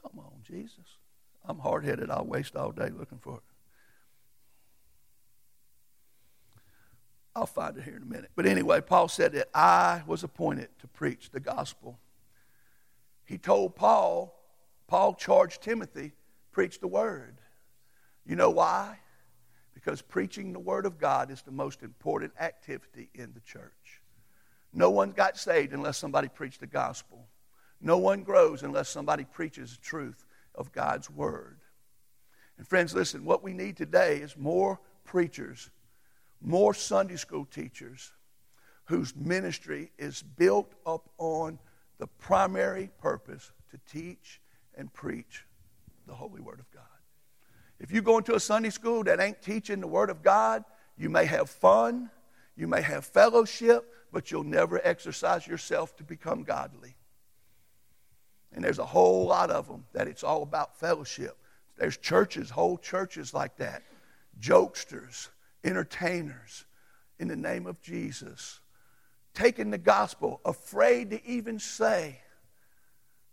[0.00, 0.98] Come on, Jesus.
[1.44, 2.10] I'm hard headed.
[2.10, 3.42] I'll waste all day looking for it.
[7.34, 8.30] I'll find it here in a minute.
[8.36, 11.98] But anyway, Paul said that I was appointed to preach the gospel.
[13.24, 14.32] He told Paul,
[14.86, 16.12] Paul charged Timothy,
[16.52, 17.40] preach the word.
[18.30, 18.96] You know why?
[19.74, 24.00] Because preaching the word of God is the most important activity in the church.
[24.72, 27.26] No one got saved unless somebody preached the gospel.
[27.80, 31.58] No one grows unless somebody preaches the truth of God's word.
[32.56, 35.68] And friends, listen, what we need today is more preachers
[36.40, 38.12] more Sunday school teachers
[38.84, 41.58] whose ministry is built up on
[41.98, 44.40] the primary purpose to teach
[44.76, 45.44] and preach
[46.06, 46.89] the holy word of God.
[47.80, 50.64] If you go into a Sunday school that ain't teaching the word of God,
[50.98, 52.10] you may have fun,
[52.54, 56.94] you may have fellowship, but you'll never exercise yourself to become godly.
[58.52, 61.38] And there's a whole lot of them that it's all about fellowship.
[61.78, 63.82] There's churches, whole churches like that,
[64.38, 65.28] jokesters,
[65.64, 66.66] entertainers
[67.18, 68.60] in the name of Jesus,
[69.32, 72.20] taking the gospel, afraid to even say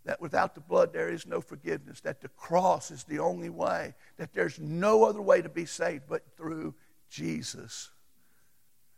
[0.08, 3.93] that without the blood there is no forgiveness, that the cross is the only way,
[4.15, 6.74] that there's no other way to be saved but through
[7.10, 7.89] Jesus.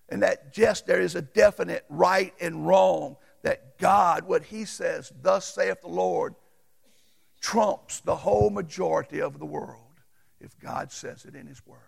[0.08, 5.12] And that just there is a definite right and wrong, that God, what He says,
[5.20, 6.36] thus saith the Lord,
[7.42, 9.80] trumps the whole majority of the world
[10.40, 11.80] if God says it in His Word.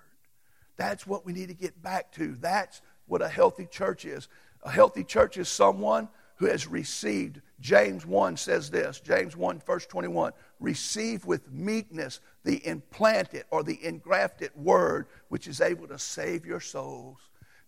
[0.78, 2.36] That's what we need to get back to.
[2.40, 4.28] That's what a healthy church is.
[4.64, 6.10] A healthy church is someone
[6.42, 7.40] who has received.
[7.60, 13.80] James 1 says this James 1, verse 21 receive with meekness the implanted or the
[13.86, 17.20] engrafted word which is able to save your souls.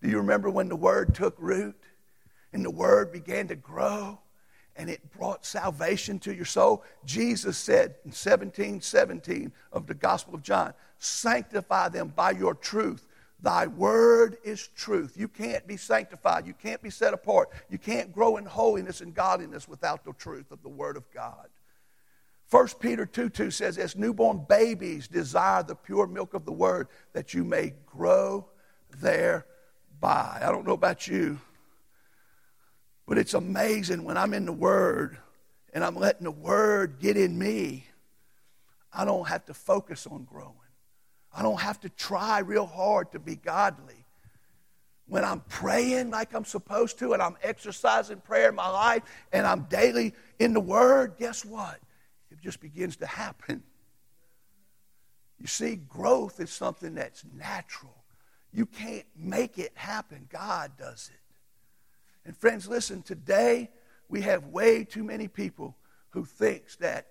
[0.02, 1.76] Do you remember when the word took root
[2.52, 4.20] and the word began to grow?
[4.76, 6.84] and it brought salvation to your soul.
[7.06, 13.06] Jesus said in 17 17 of the Gospel of John, Sanctify them by your truth.
[13.44, 15.16] Thy word is truth.
[15.18, 16.48] You can't be sanctified.
[16.48, 17.50] You can't be set apart.
[17.70, 21.50] You can't grow in holiness and godliness without the truth of the word of God.
[22.50, 26.88] 1 Peter 2 2 says, As newborn babies desire the pure milk of the word,
[27.12, 28.48] that you may grow
[29.02, 29.44] thereby.
[30.42, 31.38] I don't know about you,
[33.06, 35.18] but it's amazing when I'm in the Word
[35.74, 37.88] and I'm letting the Word get in me,
[38.94, 40.63] I don't have to focus on growing.
[41.36, 44.06] I don't have to try real hard to be godly.
[45.08, 49.46] When I'm praying like I'm supposed to and I'm exercising prayer in my life and
[49.46, 51.80] I'm daily in the Word, guess what?
[52.32, 53.64] It just begins to happen.
[55.40, 57.96] You see, growth is something that's natural.
[58.54, 61.20] You can't make it happen, God does it.
[62.26, 63.72] And friends, listen, today
[64.08, 65.76] we have way too many people
[66.12, 67.08] who thinks that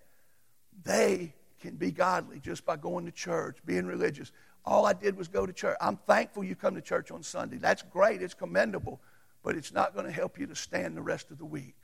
[0.85, 4.33] they can be godly just by going to church, being religious.
[4.65, 5.77] All I did was go to church.
[5.81, 7.57] I'm thankful you come to church on Sunday.
[7.57, 9.01] That's great, it's commendable,
[9.43, 11.77] but it's not going to help you to stand the rest of the week.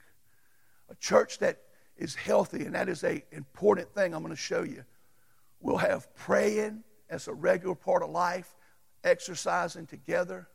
[0.91, 1.61] A church that
[1.97, 4.85] is healthy, and that is an important thing I'm going to show you,
[5.61, 8.55] will have praying as a regular part of life,
[9.03, 10.49] exercising together.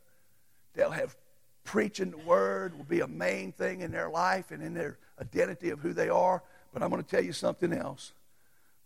[0.74, 1.16] They'll have
[1.64, 5.70] preaching the word will be a main thing in their life and in their identity
[5.70, 6.42] of who they are.
[6.72, 8.12] But I'm going to tell you something else.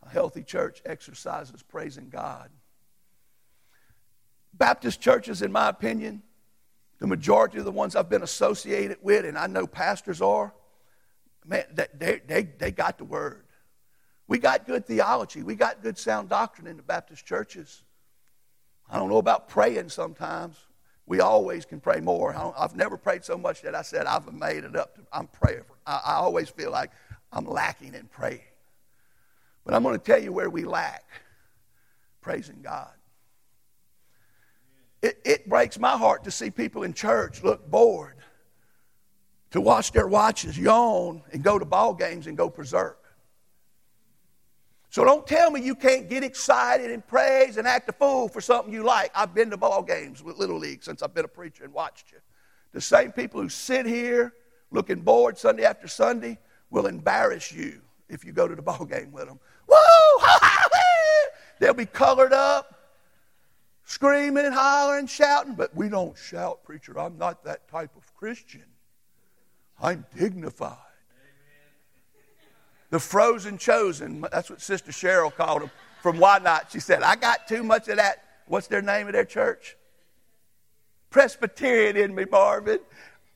[0.03, 2.51] A healthy church exercises praising God.
[4.55, 6.23] Baptist churches, in my opinion,
[6.99, 10.53] the majority of the ones I've been associated with, and I know pastors are,
[11.47, 13.45] man, they, they, they got the word.
[14.27, 15.43] We got good theology.
[15.43, 17.83] We got good sound doctrine in the Baptist churches.
[18.91, 20.57] I don't know about praying sometimes.
[21.07, 22.35] We always can pray more.
[22.59, 24.97] I've never prayed so much that I said I've made it up.
[24.97, 25.63] To, I'm praying.
[25.87, 26.91] I, I always feel like
[27.33, 28.41] I'm lacking in praying.
[29.69, 31.05] But I'm going to tell you where we lack
[32.23, 32.91] praising God.
[35.03, 38.17] It, it breaks my heart to see people in church look bored,
[39.51, 42.99] to watch their watches, yawn, and go to ball games and go berserk.
[44.89, 48.41] So don't tell me you can't get excited and praise and act a fool for
[48.41, 49.11] something you like.
[49.15, 52.11] I've been to ball games with Little League since I've been a preacher and watched
[52.11, 52.19] you.
[52.73, 54.33] The same people who sit here
[54.71, 56.39] looking bored Sunday after Sunday
[56.71, 59.39] will embarrass you if you go to the ball game with them.
[59.69, 60.27] Woo!
[61.59, 62.79] They'll be colored up,
[63.85, 66.99] screaming, and hollering, shouting, but we don't shout, preacher.
[66.99, 68.65] I'm not that type of Christian.
[69.81, 70.77] I'm dignified.
[72.91, 74.25] The frozen chosen.
[74.33, 75.71] That's what Sister Cheryl called them
[76.03, 76.73] from Why Not.
[76.73, 78.25] She said, I got too much of that.
[78.47, 79.77] What's their name of their church?
[81.11, 82.81] Presbyterian in me, Marvin.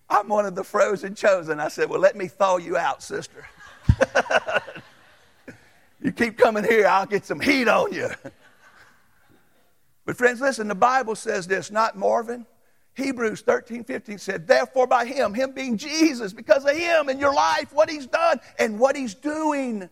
[0.09, 1.61] I'm one of the frozen chosen.
[1.61, 3.47] I said, Well, let me thaw you out, sister.
[6.03, 8.09] you keep coming here, I'll get some heat on you.
[10.05, 12.45] But, friends, listen, the Bible says this, not Marvin.
[12.95, 17.33] Hebrews 13, 15 said, Therefore, by him, him being Jesus, because of him in your
[17.33, 19.89] life, what he's done and what he's doing.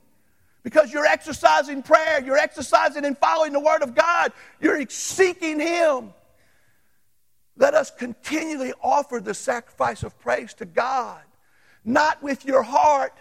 [0.63, 6.13] Because you're exercising prayer, you're exercising and following the word of God, you're seeking him.
[7.57, 11.23] Let us continually offer the sacrifice of praise to God,
[11.85, 13.15] not with your heart.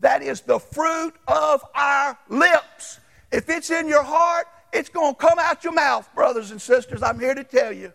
[0.00, 3.00] That is the fruit of our lips.
[3.30, 7.02] If it's in your heart, it's going to come out your mouth, brothers and sisters.
[7.02, 7.92] I'm here to tell you.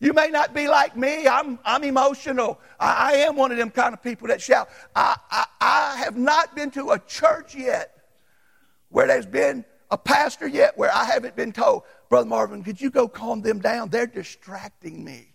[0.00, 1.26] You may not be like me.
[1.26, 2.60] I'm, I'm emotional.
[2.78, 4.68] I, I am one of them kind of people that shout.
[4.94, 7.94] I, I, I have not been to a church yet
[8.90, 12.90] where there's been a pastor yet where I haven't been told, Brother Marvin, could you
[12.90, 13.90] go calm them down?
[13.90, 15.34] They're distracting me.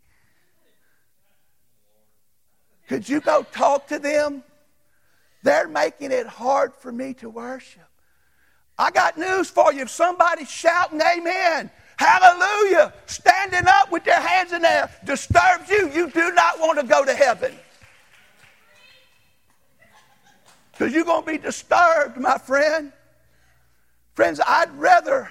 [2.88, 4.44] Could you go talk to them?
[5.44, 7.88] They're making it hard for me to worship.
[8.78, 9.82] I got news for you.
[9.82, 16.10] If somebody's shouting amen, hallelujah, standing up with their hands in there disturbs you, you
[16.10, 17.54] do not want to go to heaven.
[20.72, 22.94] Because you're going to be disturbed, my friend.
[24.14, 25.30] Friends, I'd rather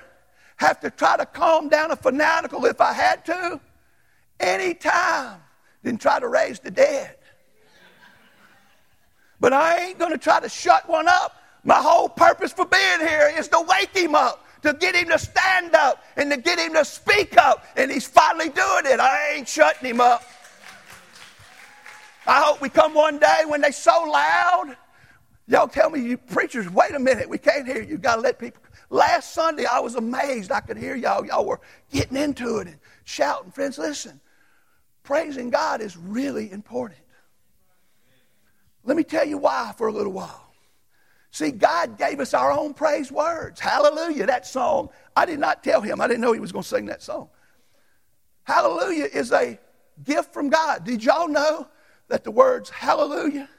[0.57, 3.61] have to try to calm down a fanatical if I had to
[4.41, 5.41] any time
[5.83, 7.17] than try to raise the dead.
[9.41, 11.37] But I ain't going to try to shut one up.
[11.65, 15.19] My whole purpose for being here is to wake him up to get him to
[15.19, 17.65] stand up and to get him to speak up.
[17.77, 19.01] And he's finally doing it.
[19.01, 20.23] I ain't shutting him up.
[22.27, 24.77] I hope we come one day when they're so loud.
[25.47, 27.29] Y'all tell me, you preachers, wait a minute.
[27.29, 27.89] We can't hear you.
[27.89, 28.63] You've got to let people.
[28.91, 30.53] Last Sunday, I was amazed.
[30.53, 31.25] I could hear y'all.
[31.25, 33.51] Y'all were getting into it and shouting.
[33.51, 34.21] Friends, listen.
[35.05, 37.01] Praising God is really important.
[38.89, 40.51] Let me tell you why for a little while.
[41.31, 43.61] See, God gave us our own praise words.
[43.61, 44.89] Hallelujah, that song.
[45.15, 47.29] I did not tell him, I didn't know he was going to sing that song.
[48.45, 49.59] Hallelujah is a
[50.03, 50.85] gift from God.
[50.85, 51.69] Did y'all know
[52.09, 53.51] that the words hallelujah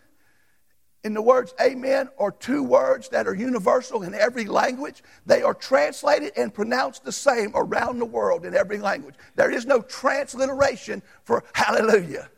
[1.04, 5.04] and the words amen are two words that are universal in every language?
[5.28, 9.14] They are translated and pronounced the same around the world in every language.
[9.36, 12.32] There is no transliteration for hallelujah.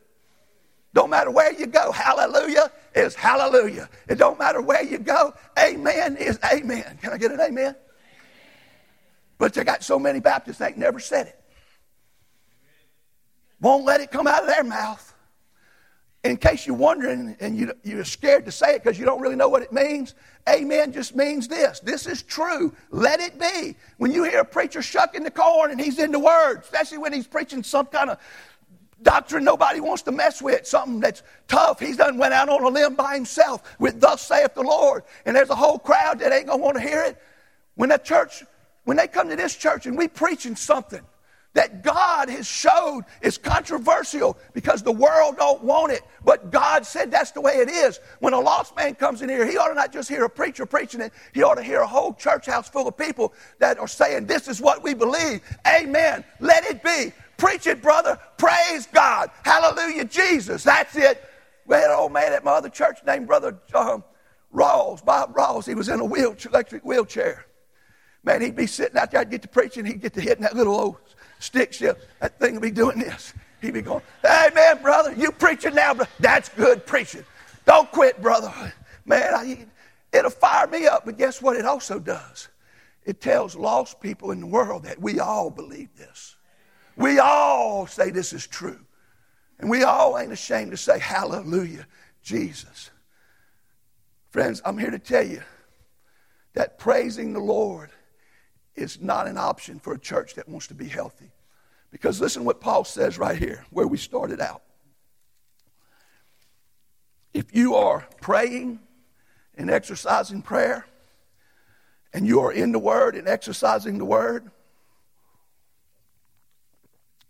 [0.93, 3.89] Don't matter where you go, hallelujah is hallelujah.
[4.07, 6.99] It don't matter where you go, amen is amen.
[7.01, 7.59] Can I get an amen?
[7.59, 7.75] amen.
[9.37, 11.39] But they got so many Baptists they ain't never said it.
[13.59, 15.07] Won't let it come out of their mouth.
[16.23, 19.35] In case you're wondering and you, you're scared to say it because you don't really
[19.35, 20.13] know what it means,
[20.47, 21.79] amen just means this.
[21.79, 22.75] This is true.
[22.91, 23.75] Let it be.
[23.97, 27.11] When you hear a preacher shucking the corn and he's in the word, especially when
[27.11, 28.19] he's preaching some kind of
[29.03, 31.79] doctrine nobody wants to mess with, something that's tough.
[31.79, 35.03] He's done went out on a limb by himself with thus saith the Lord.
[35.25, 37.21] And there's a whole crowd that ain't gonna want to hear it.
[37.75, 38.43] When that church,
[38.83, 41.01] when they come to this church and we preaching something
[41.53, 47.11] that God has showed is controversial because the world don't want it, but God said
[47.11, 47.99] that's the way it is.
[48.19, 50.65] When a lost man comes in here, he ought to not just hear a preacher
[50.65, 53.87] preaching it, he ought to hear a whole church house full of people that are
[53.87, 55.41] saying, This is what we believe.
[55.67, 56.23] Amen.
[56.39, 57.11] Let it be
[57.41, 58.19] Preach it, brother.
[58.37, 59.31] Praise God.
[59.43, 60.63] Hallelujah, Jesus.
[60.63, 61.27] That's it.
[61.65, 64.03] We had an old man at my other church named Brother um,
[64.53, 65.65] Rawls, Bob Rawls.
[65.65, 67.47] He was in a wheelchair, electric wheelchair.
[68.23, 70.55] Man, he'd be sitting out there, I'd get to preaching, he'd get to hitting that
[70.55, 70.97] little old
[71.39, 72.05] stick shift.
[72.19, 73.33] That thing would be doing this.
[73.59, 75.95] He'd be going, man, brother, you preaching now.
[76.19, 77.25] That's good preaching.
[77.65, 78.53] Don't quit, brother.
[79.03, 79.65] Man, I,
[80.13, 82.49] it'll fire me up, but guess what it also does?
[83.03, 86.35] It tells lost people in the world that we all believe this.
[86.95, 88.79] We all say this is true.
[89.59, 91.87] And we all ain't ashamed to say, Hallelujah,
[92.23, 92.89] Jesus.
[94.29, 95.41] Friends, I'm here to tell you
[96.53, 97.91] that praising the Lord
[98.75, 101.31] is not an option for a church that wants to be healthy.
[101.91, 104.63] Because listen what Paul says right here, where we started out.
[107.33, 108.79] If you are praying
[109.55, 110.85] and exercising prayer,
[112.13, 114.51] and you are in the Word and exercising the Word,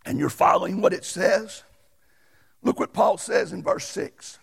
[0.06, 1.64] and you're following what it says,
[2.62, 4.40] look what Paul says in verse 6.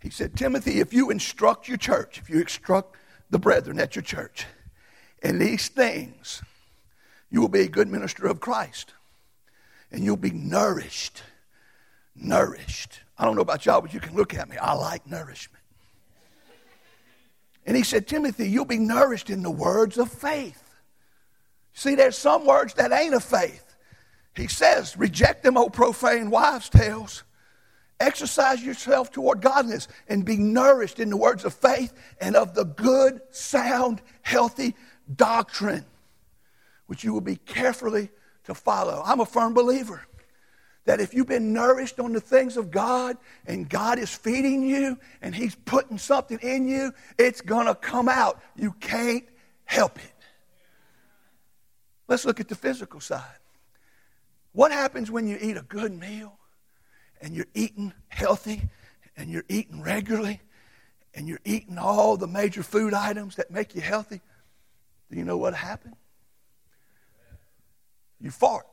[0.00, 2.96] He said, Timothy, if you instruct your church, if you instruct
[3.30, 4.46] the brethren at your church
[5.22, 6.42] in these things,
[7.30, 8.94] you will be a good minister of Christ.
[9.90, 11.22] And you'll be nourished.
[12.14, 13.00] Nourished.
[13.18, 14.56] I don't know about y'all, but you can look at me.
[14.56, 15.62] I like nourishment.
[17.66, 20.62] And he said, Timothy, you'll be nourished in the words of faith.
[21.74, 23.67] See, there's some words that ain't of faith.
[24.38, 27.24] He says, reject them, O profane wives' tales.
[27.98, 32.64] Exercise yourself toward godliness and be nourished in the words of faith and of the
[32.64, 34.76] good, sound, healthy
[35.16, 35.84] doctrine,
[36.86, 38.10] which you will be carefully
[38.44, 39.02] to follow.
[39.04, 40.06] I'm a firm believer
[40.84, 44.98] that if you've been nourished on the things of God and God is feeding you
[45.20, 48.40] and He's putting something in you, it's going to come out.
[48.54, 49.24] You can't
[49.64, 50.12] help it.
[52.06, 53.37] Let's look at the physical side.
[54.58, 56.38] What happens when you eat a good meal?
[57.20, 58.62] and you're eating healthy
[59.16, 60.40] and you're eating regularly
[61.14, 64.20] and you're eating all the major food items that make you healthy,
[65.10, 65.96] do you know what happened?
[68.20, 68.66] You fart.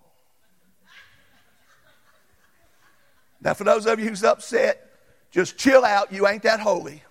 [3.41, 4.91] Now, for those of you who's upset,
[5.29, 6.11] just chill out.
[6.11, 7.03] You ain't that holy.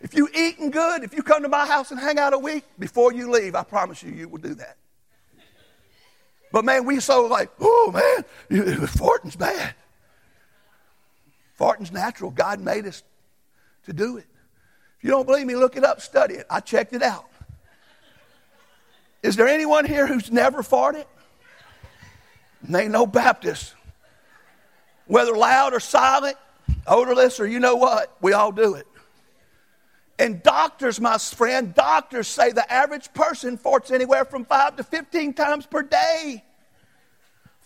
[0.00, 2.64] If you eating good, if you come to my house and hang out a week,
[2.78, 4.76] before you leave, I promise you, you will do that.
[6.54, 7.90] But man, we so like, oh
[8.48, 9.74] man, farting's bad.
[11.54, 12.30] Farting's natural.
[12.30, 13.02] God made us
[13.86, 14.26] to do it.
[14.96, 16.46] If you don't believe me, look it up, study it.
[16.48, 17.26] I checked it out.
[19.20, 21.06] Is there anyone here who's never farted?
[22.72, 23.74] Ain't no Baptist.
[25.06, 26.36] Whether loud or silent,
[26.86, 28.86] odorless or you know what, we all do it.
[30.18, 35.34] And doctors, my friend, doctors say the average person farts anywhere from 5 to 15
[35.34, 36.44] times per day.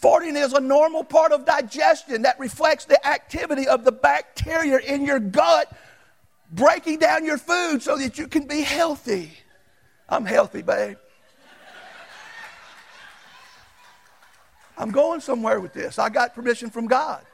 [0.02, 5.04] Farting is a normal part of digestion that reflects the activity of the bacteria in
[5.04, 5.76] your gut
[6.52, 9.32] breaking down your food so that you can be healthy.
[10.08, 10.96] I'm healthy, babe.
[14.78, 15.98] I'm going somewhere with this.
[15.98, 17.24] I got permission from God.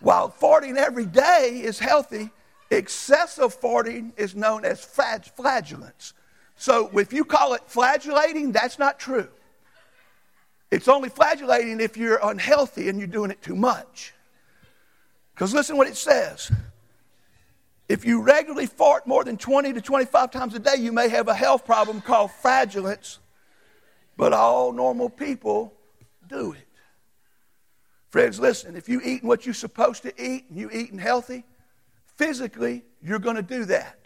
[0.00, 2.30] While farting every day is healthy,
[2.70, 6.14] excessive farting is known as flatulence.
[6.56, 9.28] So if you call it flagellating, that's not true.
[10.70, 14.14] It's only flagellating if you're unhealthy and you're doing it too much.
[15.34, 16.50] Because listen what it says.
[17.88, 21.26] If you regularly fart more than 20 to 25 times a day, you may have
[21.26, 23.18] a health problem called flatulence,
[24.16, 25.74] but all normal people
[26.28, 26.69] do it.
[28.10, 31.44] Friends, listen, if you're eating what you're supposed to eat and you're eating healthy,
[32.16, 34.00] physically, you're going to do that.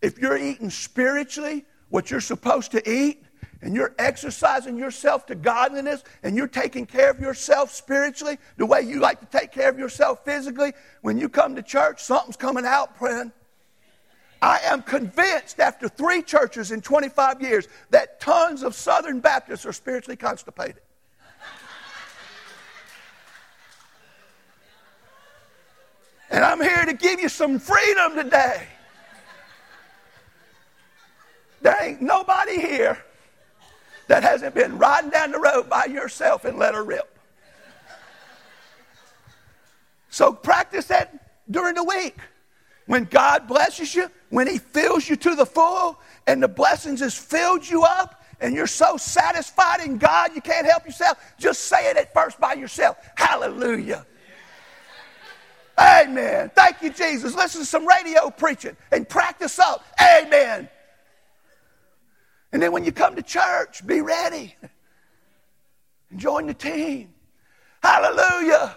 [0.00, 3.22] If you're eating spiritually what you're supposed to eat,
[3.62, 8.82] and you're exercising yourself to godliness, and you're taking care of yourself spiritually the way
[8.82, 12.66] you like to take care of yourself physically, when you come to church, something's coming
[12.66, 13.32] out, friend.
[14.42, 19.72] I am convinced after three churches in 25 years that tons of Southern Baptists are
[19.72, 20.82] spiritually constipated.
[26.36, 28.66] And I'm here to give you some freedom today.
[31.62, 33.02] There ain't nobody here
[34.08, 37.18] that hasn't been riding down the road by yourself and let her rip.
[40.10, 42.18] So practice that during the week.
[42.84, 47.14] When God blesses you, when He fills you to the full, and the blessings has
[47.14, 51.88] filled you up, and you're so satisfied in God you can't help yourself, just say
[51.90, 52.98] it at first by yourself.
[53.14, 54.04] Hallelujah.
[55.78, 56.50] Amen.
[56.54, 57.34] Thank you, Jesus.
[57.34, 59.84] Listen to some radio preaching and practice up.
[60.00, 60.68] Amen.
[62.52, 64.56] And then when you come to church, be ready
[66.10, 67.12] and join the team.
[67.82, 68.76] Hallelujah.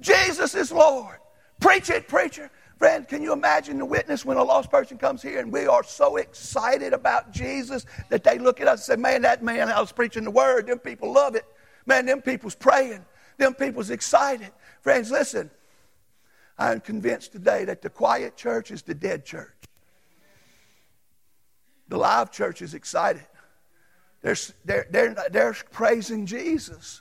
[0.00, 1.18] Jesus is Lord.
[1.60, 2.50] Preach it, preacher.
[2.78, 5.84] Friend, can you imagine the witness when a lost person comes here and we are
[5.84, 9.78] so excited about Jesus that they look at us and say, Man, that man I
[9.80, 11.44] was preaching the word, them people love it.
[11.84, 13.04] Man, them people's praying.
[13.36, 14.50] Them people's excited.
[14.80, 15.50] Friends, listen.
[16.60, 19.56] I'm convinced today that the quiet church is the dead church.
[21.88, 23.24] The live church is excited.
[24.20, 24.36] They're,
[24.66, 27.00] they're, they're, they're praising Jesus.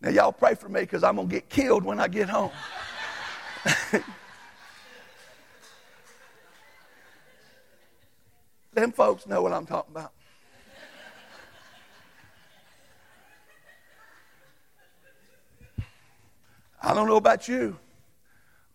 [0.00, 2.52] Now, y'all pray for me because I'm going to get killed when I get home.
[8.72, 10.12] Them folks know what I'm talking about.
[16.82, 17.78] I don't know about you,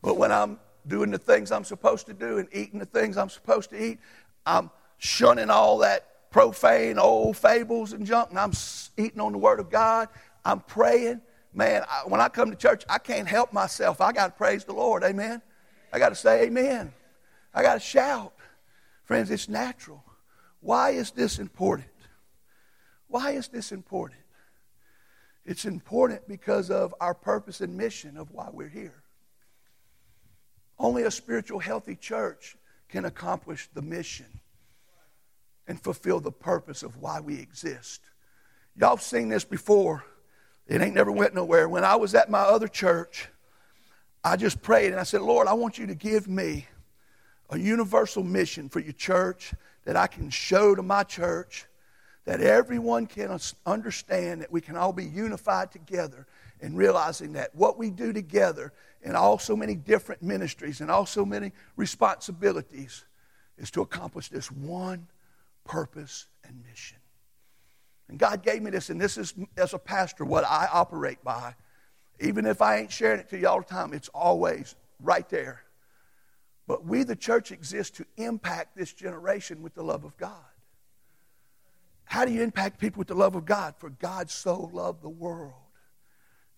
[0.01, 3.29] but when I'm doing the things I'm supposed to do and eating the things I'm
[3.29, 3.99] supposed to eat,
[4.45, 8.53] I'm shunning all that profane old fables and junk, and I'm
[8.97, 10.07] eating on the Word of God.
[10.43, 11.21] I'm praying.
[11.53, 13.99] Man, I, when I come to church, I can't help myself.
[13.99, 15.03] I got to praise the Lord.
[15.03, 15.41] Amen.
[15.91, 16.93] I got to say amen.
[17.53, 18.33] I got to shout.
[19.03, 20.03] Friends, it's natural.
[20.61, 21.89] Why is this important?
[23.07, 24.21] Why is this important?
[25.43, 29.00] It's important because of our purpose and mission of why we're here.
[30.81, 32.57] Only a spiritual, healthy church
[32.89, 34.25] can accomplish the mission
[35.67, 38.01] and fulfill the purpose of why we exist.
[38.75, 40.03] Y'all have seen this before.
[40.67, 41.69] It ain't never went nowhere.
[41.69, 43.27] When I was at my other church,
[44.23, 46.65] I just prayed and I said, Lord, I want you to give me
[47.51, 49.53] a universal mission for your church
[49.85, 51.67] that I can show to my church,
[52.25, 56.25] that everyone can understand that we can all be unified together
[56.61, 61.05] in realizing that what we do together in all so many different ministries and all
[61.05, 63.03] so many responsibilities
[63.57, 65.07] is to accomplish this one
[65.65, 66.97] purpose and mission.
[68.07, 71.55] And God gave me this, and this is, as a pastor, what I operate by.
[72.19, 75.63] Even if I ain't sharing it to you all the time, it's always right there.
[76.67, 80.35] But we, the church, exist to impact this generation with the love of God.
[82.03, 83.75] How do you impact people with the love of God?
[83.77, 85.53] For God so loved the world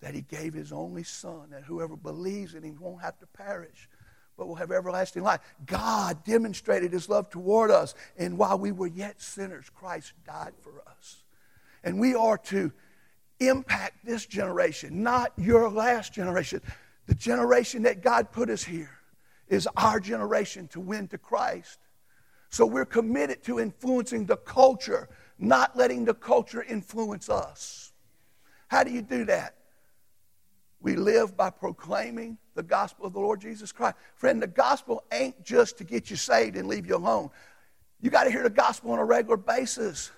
[0.04, 3.88] that he gave his only son, that whoever believes in him won't have to perish,
[4.36, 5.40] but will have everlasting life.
[5.64, 10.82] God demonstrated his love toward us, and while we were yet sinners, Christ died for
[10.86, 11.24] us.
[11.82, 12.70] And we are to
[13.40, 16.60] impact this generation, not your last generation,
[17.06, 18.98] the generation that God put us here
[19.48, 21.78] is our generation to win to Christ.
[22.50, 27.94] So we're committed to influencing the culture, not letting the culture influence us.
[28.68, 29.54] How do you do that?
[30.84, 33.96] We live by proclaiming the gospel of the Lord Jesus Christ.
[34.16, 37.30] Friend, the gospel ain't just to get you saved and leave you alone.
[38.02, 40.10] You got to hear the gospel on a regular basis.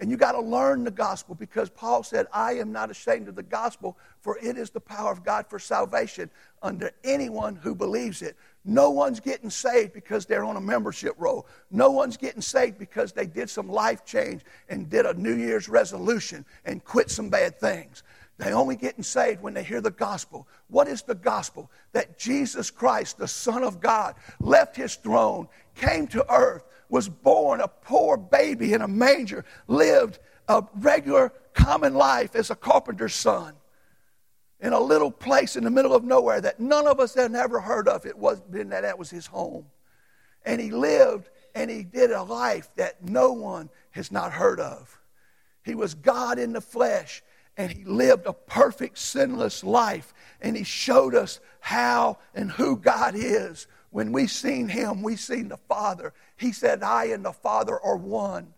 [0.00, 3.34] And you got to learn the gospel because Paul said, I am not ashamed of
[3.34, 6.30] the gospel, for it is the power of God for salvation
[6.62, 8.34] under anyone who believes it.
[8.64, 11.46] No one's getting saved because they're on a membership roll.
[11.70, 15.68] No one's getting saved because they did some life change and did a New Year's
[15.68, 18.04] resolution and quit some bad things.
[18.38, 20.46] They only getting saved when they hear the gospel.
[20.68, 21.70] What is the gospel?
[21.92, 27.60] That Jesus Christ, the Son of God, left his throne, came to earth, was born
[27.60, 33.54] a poor baby in a manger, lived a regular common life as a carpenter's son
[34.60, 37.60] in a little place in the middle of nowhere that none of us had ever
[37.60, 38.06] heard of.
[38.06, 39.66] It was been that that was his home.
[40.44, 45.00] And he lived and he did a life that no one has not heard of.
[45.64, 47.22] He was God in the flesh
[47.58, 53.14] and he lived a perfect sinless life and he showed us how and who God
[53.16, 53.66] is.
[53.90, 56.14] When we seen him, we seen the Father.
[56.36, 58.54] He said, I and the Father are one.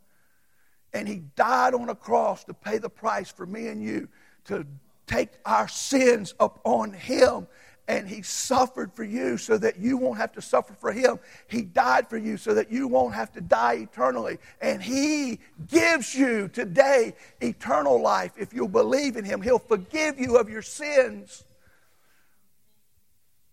[0.92, 4.08] And he died on a cross to pay the price for me and you
[4.44, 4.66] to
[5.06, 7.46] take our sins upon him
[7.90, 11.18] and he suffered for you so that you won't have to suffer for him.
[11.48, 14.38] He died for you so that you won't have to die eternally.
[14.60, 19.42] And he gives you today eternal life if you'll believe in him.
[19.42, 21.42] He'll forgive you of your sins.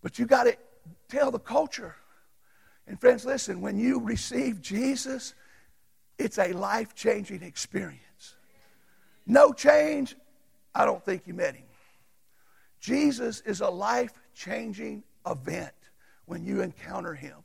[0.02, 0.56] But you got to
[1.08, 1.96] tell the culture.
[2.86, 5.34] And friends, listen, when you receive Jesus,
[6.16, 8.36] it's a life changing experience.
[9.26, 10.14] No change,
[10.76, 11.64] I don't think you met him.
[12.80, 15.74] Jesus is a life changing event
[16.26, 17.36] when you encounter him.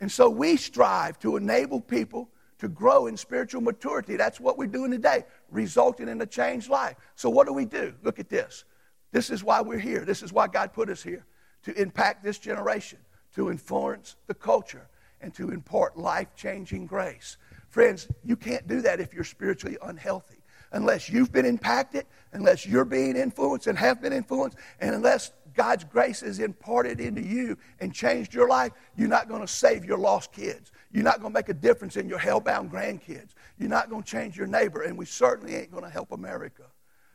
[0.00, 2.28] And so we strive to enable people
[2.58, 4.16] to grow in spiritual maturity.
[4.16, 6.96] That's what we're doing today, resulting in a changed life.
[7.14, 7.94] So, what do we do?
[8.02, 8.64] Look at this.
[9.12, 10.04] This is why we're here.
[10.04, 11.24] This is why God put us here
[11.62, 12.98] to impact this generation,
[13.34, 14.88] to influence the culture,
[15.20, 17.36] and to impart life changing grace.
[17.68, 20.36] Friends, you can't do that if you're spiritually unhealthy.
[20.72, 25.84] Unless you've been impacted, unless you're being influenced and have been influenced, and unless God's
[25.84, 29.98] grace is imparted into you and changed your life, you're not going to save your
[29.98, 30.72] lost kids.
[30.92, 33.30] You're not going to make a difference in your hell-bound grandkids.
[33.58, 36.64] You're not going to change your neighbor, and we certainly ain't going to help America.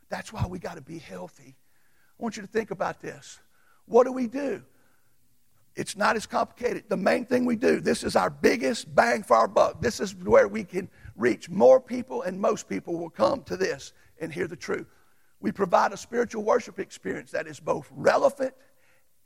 [0.09, 1.55] That's why we got to be healthy.
[2.19, 3.39] I want you to think about this.
[3.86, 4.63] What do we do?
[5.75, 6.86] It's not as complicated.
[6.88, 9.81] The main thing we do, this is our biggest bang for our buck.
[9.81, 13.91] This is where we can reach more people, and most people will come to this
[14.21, 14.88] and hear the truth.
[15.39, 18.53] We provide a spiritual worship experience that is both relevant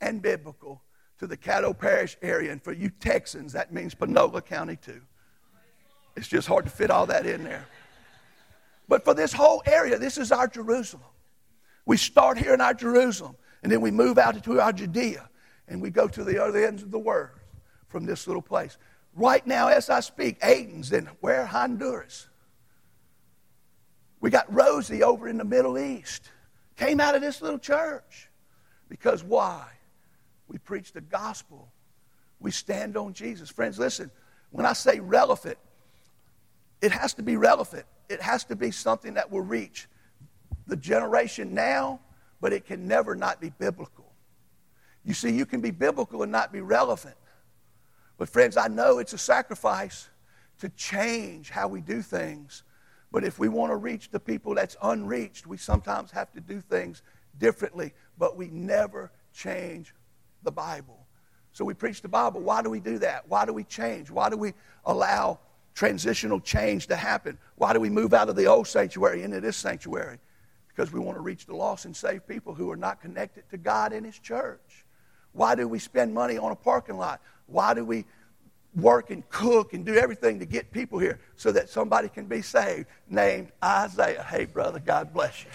[0.00, 0.82] and biblical
[1.18, 2.52] to the Caddo Parish area.
[2.52, 5.00] And for you Texans, that means Panola County too.
[6.16, 7.66] It's just hard to fit all that in there.
[8.88, 11.04] But for this whole area, this is our Jerusalem.
[11.86, 15.28] We start here in our Jerusalem, and then we move out into our Judea,
[15.68, 17.38] and we go to the other ends of the world
[17.88, 18.78] from this little place.
[19.14, 21.46] Right now, as I speak, Aiden's in where?
[21.46, 22.28] Honduras.
[24.20, 26.30] We got Rosie over in the Middle East.
[26.76, 28.28] Came out of this little church.
[28.88, 29.66] Because why?
[30.48, 31.72] We preach the gospel.
[32.38, 33.50] We stand on Jesus.
[33.50, 34.10] Friends, listen,
[34.50, 35.58] when I say relevant,
[36.82, 37.86] it has to be relevant.
[38.08, 39.88] It has to be something that will reach
[40.66, 42.00] the generation now,
[42.40, 44.12] but it can never not be biblical.
[45.04, 47.16] You see, you can be biblical and not be relevant.
[48.18, 50.08] But, friends, I know it's a sacrifice
[50.58, 52.64] to change how we do things.
[53.12, 56.60] But if we want to reach the people that's unreached, we sometimes have to do
[56.60, 57.02] things
[57.38, 57.92] differently.
[58.18, 59.94] But we never change
[60.42, 61.06] the Bible.
[61.52, 62.40] So we preach the Bible.
[62.40, 63.28] Why do we do that?
[63.28, 64.10] Why do we change?
[64.10, 64.54] Why do we
[64.84, 65.40] allow
[65.74, 67.38] transitional change to happen?
[67.56, 70.18] Why do we move out of the old sanctuary into this sanctuary?
[70.68, 73.58] Because we want to reach the lost and save people who are not connected to
[73.58, 74.84] God and His church.
[75.32, 77.20] Why do we spend money on a parking lot?
[77.46, 78.04] Why do we
[78.74, 82.42] work and cook and do everything to get people here so that somebody can be
[82.42, 84.22] saved named Isaiah?
[84.22, 85.50] Hey, brother, God bless you.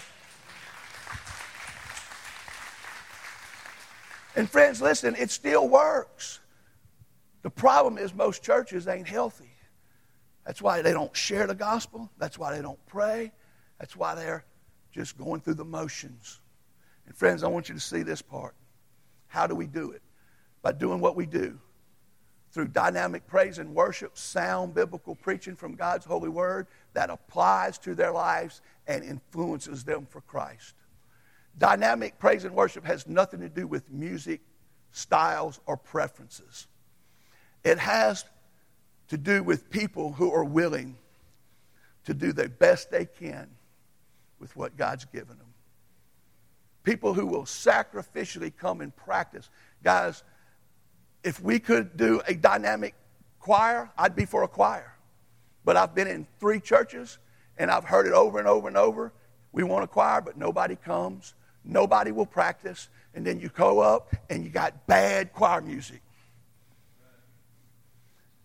[4.34, 6.40] And friends, listen, it still works.
[7.42, 9.50] The problem is most churches ain't healthy.
[10.44, 12.10] That's why they don't share the gospel.
[12.18, 13.32] That's why they don't pray.
[13.78, 14.44] That's why they're
[14.92, 16.40] just going through the motions.
[17.06, 18.54] And friends, I want you to see this part.
[19.28, 20.02] How do we do it?
[20.62, 21.58] By doing what we do
[22.56, 27.94] through dynamic praise and worship, sound biblical preaching from God's holy word that applies to
[27.94, 30.72] their lives and influences them for Christ.
[31.58, 34.40] Dynamic praise and worship has nothing to do with music,
[34.90, 36.66] styles, or preferences.
[37.62, 38.24] It has
[39.08, 40.96] to do with people who are willing
[42.06, 43.50] to do the best they can
[44.40, 45.52] with what God's given them.
[46.84, 49.50] People who will sacrificially come and practice.
[49.82, 50.22] Guys,
[51.26, 52.94] if we could do a dynamic
[53.40, 54.94] choir, I'd be for a choir.
[55.64, 57.18] But I've been in three churches
[57.58, 59.12] and I've heard it over and over and over.
[59.50, 61.34] We want a choir, but nobody comes.
[61.64, 62.88] Nobody will practice.
[63.12, 66.00] And then you go up and you got bad choir music.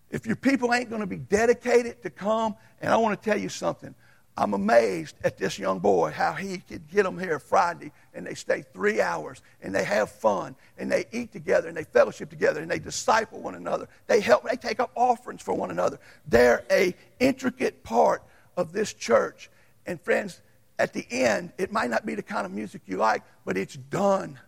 [0.10, 3.40] If your people ain't going to be dedicated to come, and I want to tell
[3.40, 3.94] you something.
[4.42, 8.34] I'm amazed at this young boy, how he could get them here Friday and they
[8.34, 12.60] stay three hours and they have fun and they eat together and they fellowship together
[12.60, 13.88] and they disciple one another.
[14.08, 16.00] They help, they take up offerings for one another.
[16.28, 18.24] They're a intricate part
[18.58, 19.52] of this church.
[19.86, 20.42] And friends,
[20.80, 23.76] at the end, it might not be the kind of music you like, but it's
[23.76, 24.40] done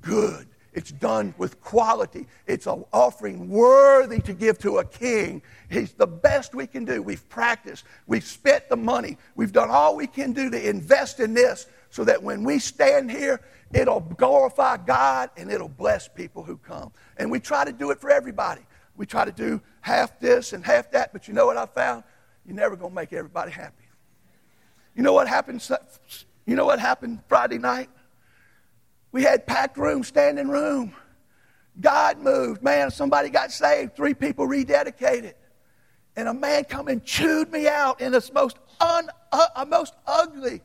[0.00, 0.46] good.
[0.72, 2.26] It's done with quality.
[2.46, 5.42] It's an offering worthy to give to a king.
[5.68, 7.02] He's the best we can do.
[7.02, 7.84] We've practiced.
[8.06, 9.18] We've spent the money.
[9.34, 13.10] We've done all we can do to invest in this so that when we stand
[13.10, 13.40] here,
[13.72, 16.92] it'll glorify God and it'll bless people who come.
[17.16, 18.62] And we try to do it for everybody.
[18.96, 22.04] We try to do half this and half that, but you know what I found?
[22.46, 23.84] You're never going to make everybody happy.
[24.94, 25.68] You know what happened?
[26.46, 27.88] You know what happened Friday night?
[29.12, 30.94] We had packed room, standing room.
[31.80, 32.62] God moved.
[32.62, 33.96] Man, somebody got saved.
[33.96, 35.34] Three people rededicated.
[36.16, 40.60] And a man come and chewed me out in the most, un, uh, most ugly,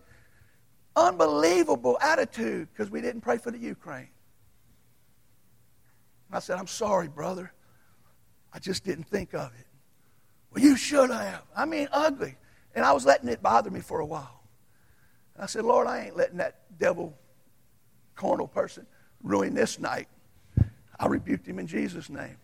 [0.96, 4.10] unbelievable attitude because we didn't pray for the Ukraine.
[6.32, 7.54] I said, I'm sorry, brother.
[8.54, 9.68] I just didn't think of it.
[10.52, 11.43] Well, you should have.
[11.56, 12.36] I mean, ugly.
[12.74, 14.43] And I was letting it bother me for a while.
[15.36, 17.18] And I said, Lord, I ain't letting that devil
[18.16, 18.86] carnal person
[19.22, 20.07] ruin this night.
[20.99, 22.38] I rebuked him in Jesus' name.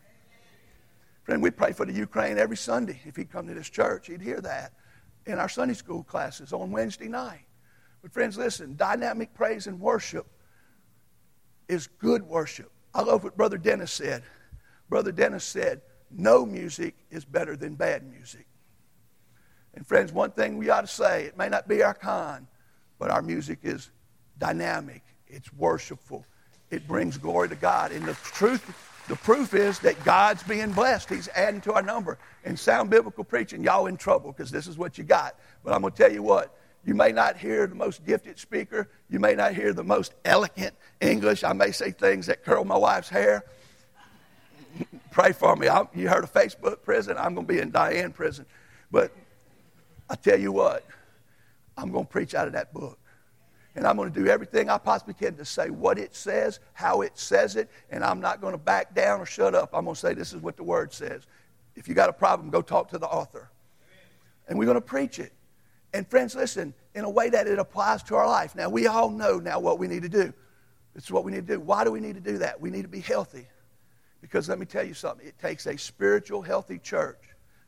[1.23, 2.99] Friend, we pray for the Ukraine every Sunday.
[3.05, 4.73] If he'd come to this church, he'd hear that
[5.25, 7.45] in our Sunday school classes on Wednesday night.
[8.01, 10.25] But, friends, listen dynamic praise and worship
[11.67, 12.71] is good worship.
[12.93, 14.23] I love what Brother Dennis said.
[14.89, 18.45] Brother Dennis said, No music is better than bad music.
[19.73, 22.47] And friends, one thing we ought to say, it may not be our kind,
[22.99, 23.89] but our music is
[24.37, 26.25] dynamic, it's worshipful,
[26.69, 27.91] it brings glory to God.
[27.91, 28.63] And the truth,
[29.07, 31.09] the proof is that God's being blessed.
[31.09, 32.17] He's adding to our number.
[32.45, 35.35] And sound biblical preaching, y'all in trouble because this is what you got.
[35.63, 38.89] But I'm going to tell you what, you may not hear the most gifted speaker.
[39.09, 41.43] You may not hear the most elegant English.
[41.43, 43.43] I may say things that curl my wife's hair.
[45.11, 45.67] Pray for me.
[45.67, 47.17] I, you heard of Facebook prison?
[47.17, 48.45] I'm going to be in Diane prison.
[48.89, 49.11] But
[50.09, 50.85] I tell you what,
[51.77, 52.97] I'm going to preach out of that book.
[53.75, 57.01] And I'm going to do everything I possibly can to say what it says, how
[57.01, 59.69] it says it, and I'm not going to back down or shut up.
[59.73, 61.25] I'm going to say, This is what the Word says.
[61.75, 63.49] If you got a problem, go talk to the author.
[64.47, 65.31] And we're going to preach it.
[65.93, 68.55] And friends, listen, in a way that it applies to our life.
[68.55, 70.33] Now, we all know now what we need to do.
[70.93, 71.59] This is what we need to do.
[71.59, 72.59] Why do we need to do that?
[72.59, 73.47] We need to be healthy.
[74.21, 77.19] Because let me tell you something it takes a spiritual, healthy church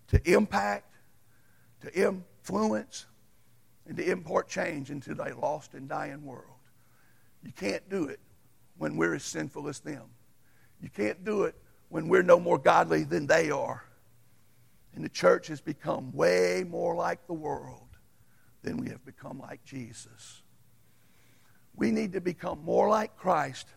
[0.09, 0.95] to impact,
[1.81, 3.05] to influence,
[3.87, 6.45] and to import change into a lost and dying world.
[7.43, 8.19] You can't do it
[8.77, 10.03] when we're as sinful as them.
[10.81, 11.55] You can't do it
[11.89, 13.83] when we're no more godly than they are.
[14.95, 17.87] And the church has become way more like the world
[18.61, 20.41] than we have become like Jesus.
[21.75, 23.67] We need to become more like Christ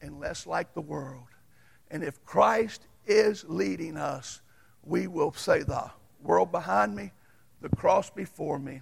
[0.00, 1.26] and less like the world.
[1.90, 4.40] And if Christ is leading us,
[4.82, 5.90] we will say, The
[6.22, 7.12] world behind me,
[7.60, 8.80] the cross before me,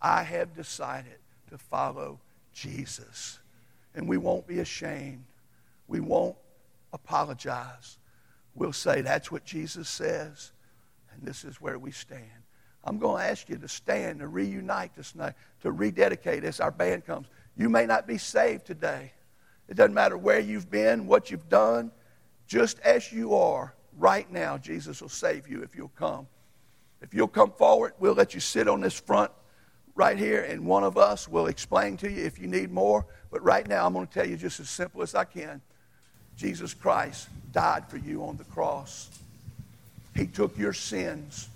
[0.00, 1.18] I have decided
[1.50, 2.20] to follow
[2.52, 3.38] Jesus.
[3.94, 5.24] And we won't be ashamed.
[5.86, 6.36] We won't
[6.92, 7.98] apologize.
[8.54, 10.52] We'll say, That's what Jesus says,
[11.12, 12.22] and this is where we stand.
[12.84, 16.70] I'm going to ask you to stand, to reunite this night, to rededicate as our
[16.70, 17.26] band comes.
[17.56, 19.12] You may not be saved today.
[19.68, 21.90] It doesn't matter where you've been, what you've done.
[22.46, 26.26] Just as you are right now, Jesus will save you if you'll come.
[27.02, 29.30] If you'll come forward, we'll let you sit on this front
[29.98, 33.04] right here, and one of us will explain to you if you need more.
[33.30, 35.60] But right now, I'm going to tell you just as simple as I can
[36.38, 39.10] Jesus Christ died for you on the cross.
[40.14, 41.48] He took your sins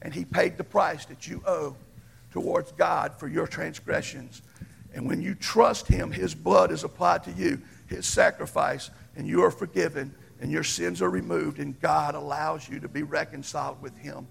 [0.00, 1.76] and He paid the price that you owe
[2.32, 4.40] towards God for your transgressions.
[4.94, 9.44] And when you trust Him, His blood is applied to you, His sacrifice, and you
[9.44, 13.96] are forgiven, and your sins are removed, and God allows you to be reconciled with
[13.98, 14.26] Him.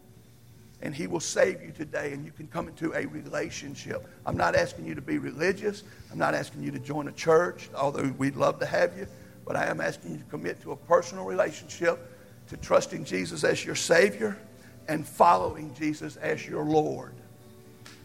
[0.82, 4.08] And He will save you today, and you can come into a relationship.
[4.26, 5.84] I'm not asking you to be religious.
[6.12, 9.08] I'm not asking you to join a church, although we'd love to have you.
[9.46, 12.00] But I am asking you to commit to a personal relationship,
[12.48, 14.38] to trusting Jesus as your Savior,
[14.88, 17.14] and following Jesus as your Lord.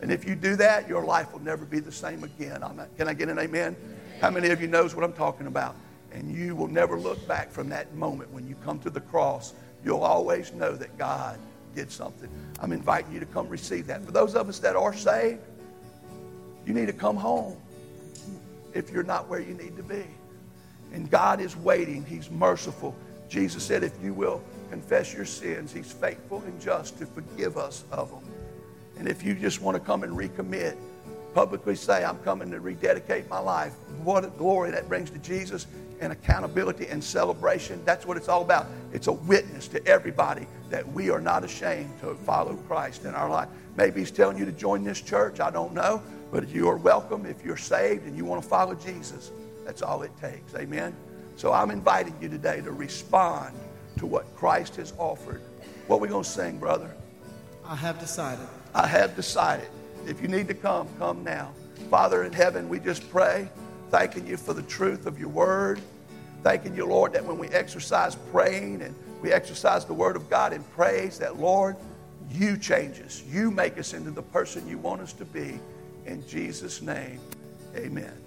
[0.01, 2.61] And if you do that, your life will never be the same again.
[2.61, 3.77] Not, can I get an amen?
[4.21, 5.77] How many of you knows what I'm talking about?
[6.13, 9.55] And you will never look back from that moment when you come to the cross.
[9.85, 11.39] You'll always know that God
[11.75, 12.29] did something.
[12.61, 14.05] I'm inviting you to come receive that.
[14.05, 15.41] For those of us that are saved,
[16.67, 17.57] you need to come home
[18.73, 20.05] if you're not where you need to be.
[20.93, 22.05] And God is waiting.
[22.05, 22.95] He's merciful.
[23.29, 27.85] Jesus said, if you will confess your sins, He's faithful and just to forgive us
[27.91, 28.25] of them.
[28.99, 30.77] And if you just want to come and recommit,
[31.35, 35.67] publicly say, I'm coming to rededicate my life, what a glory that brings to Jesus
[36.01, 37.83] and accountability and celebration.
[37.85, 38.67] That's what it's all about.
[38.93, 43.29] It's a witness to everybody that we are not ashamed to follow Christ in our
[43.29, 43.49] life.
[43.77, 45.41] Maybe He's telling you to join this church.
[45.41, 46.03] I don't know.
[46.31, 49.31] But you are welcome if you're saved and you want to follow Jesus.
[49.65, 50.55] That's all it takes.
[50.57, 50.95] Amen.
[51.37, 53.55] So I'm inviting you today to respond
[53.99, 55.41] to what Christ has offered.
[55.87, 56.93] What are we going to sing, brother?
[57.65, 58.47] I have decided.
[58.75, 59.69] I have decided.
[60.07, 61.53] If you need to come, come now.
[61.91, 63.49] Father in heaven, we just pray,
[63.91, 65.81] thanking you for the truth of your word.
[66.43, 70.53] Thanking you, Lord, that when we exercise praying and we exercise the word of God
[70.53, 71.77] in praise, that, Lord,
[72.31, 73.23] you change us.
[73.31, 75.59] You make us into the person you want us to be.
[76.07, 77.19] In Jesus' name,
[77.77, 78.24] amen.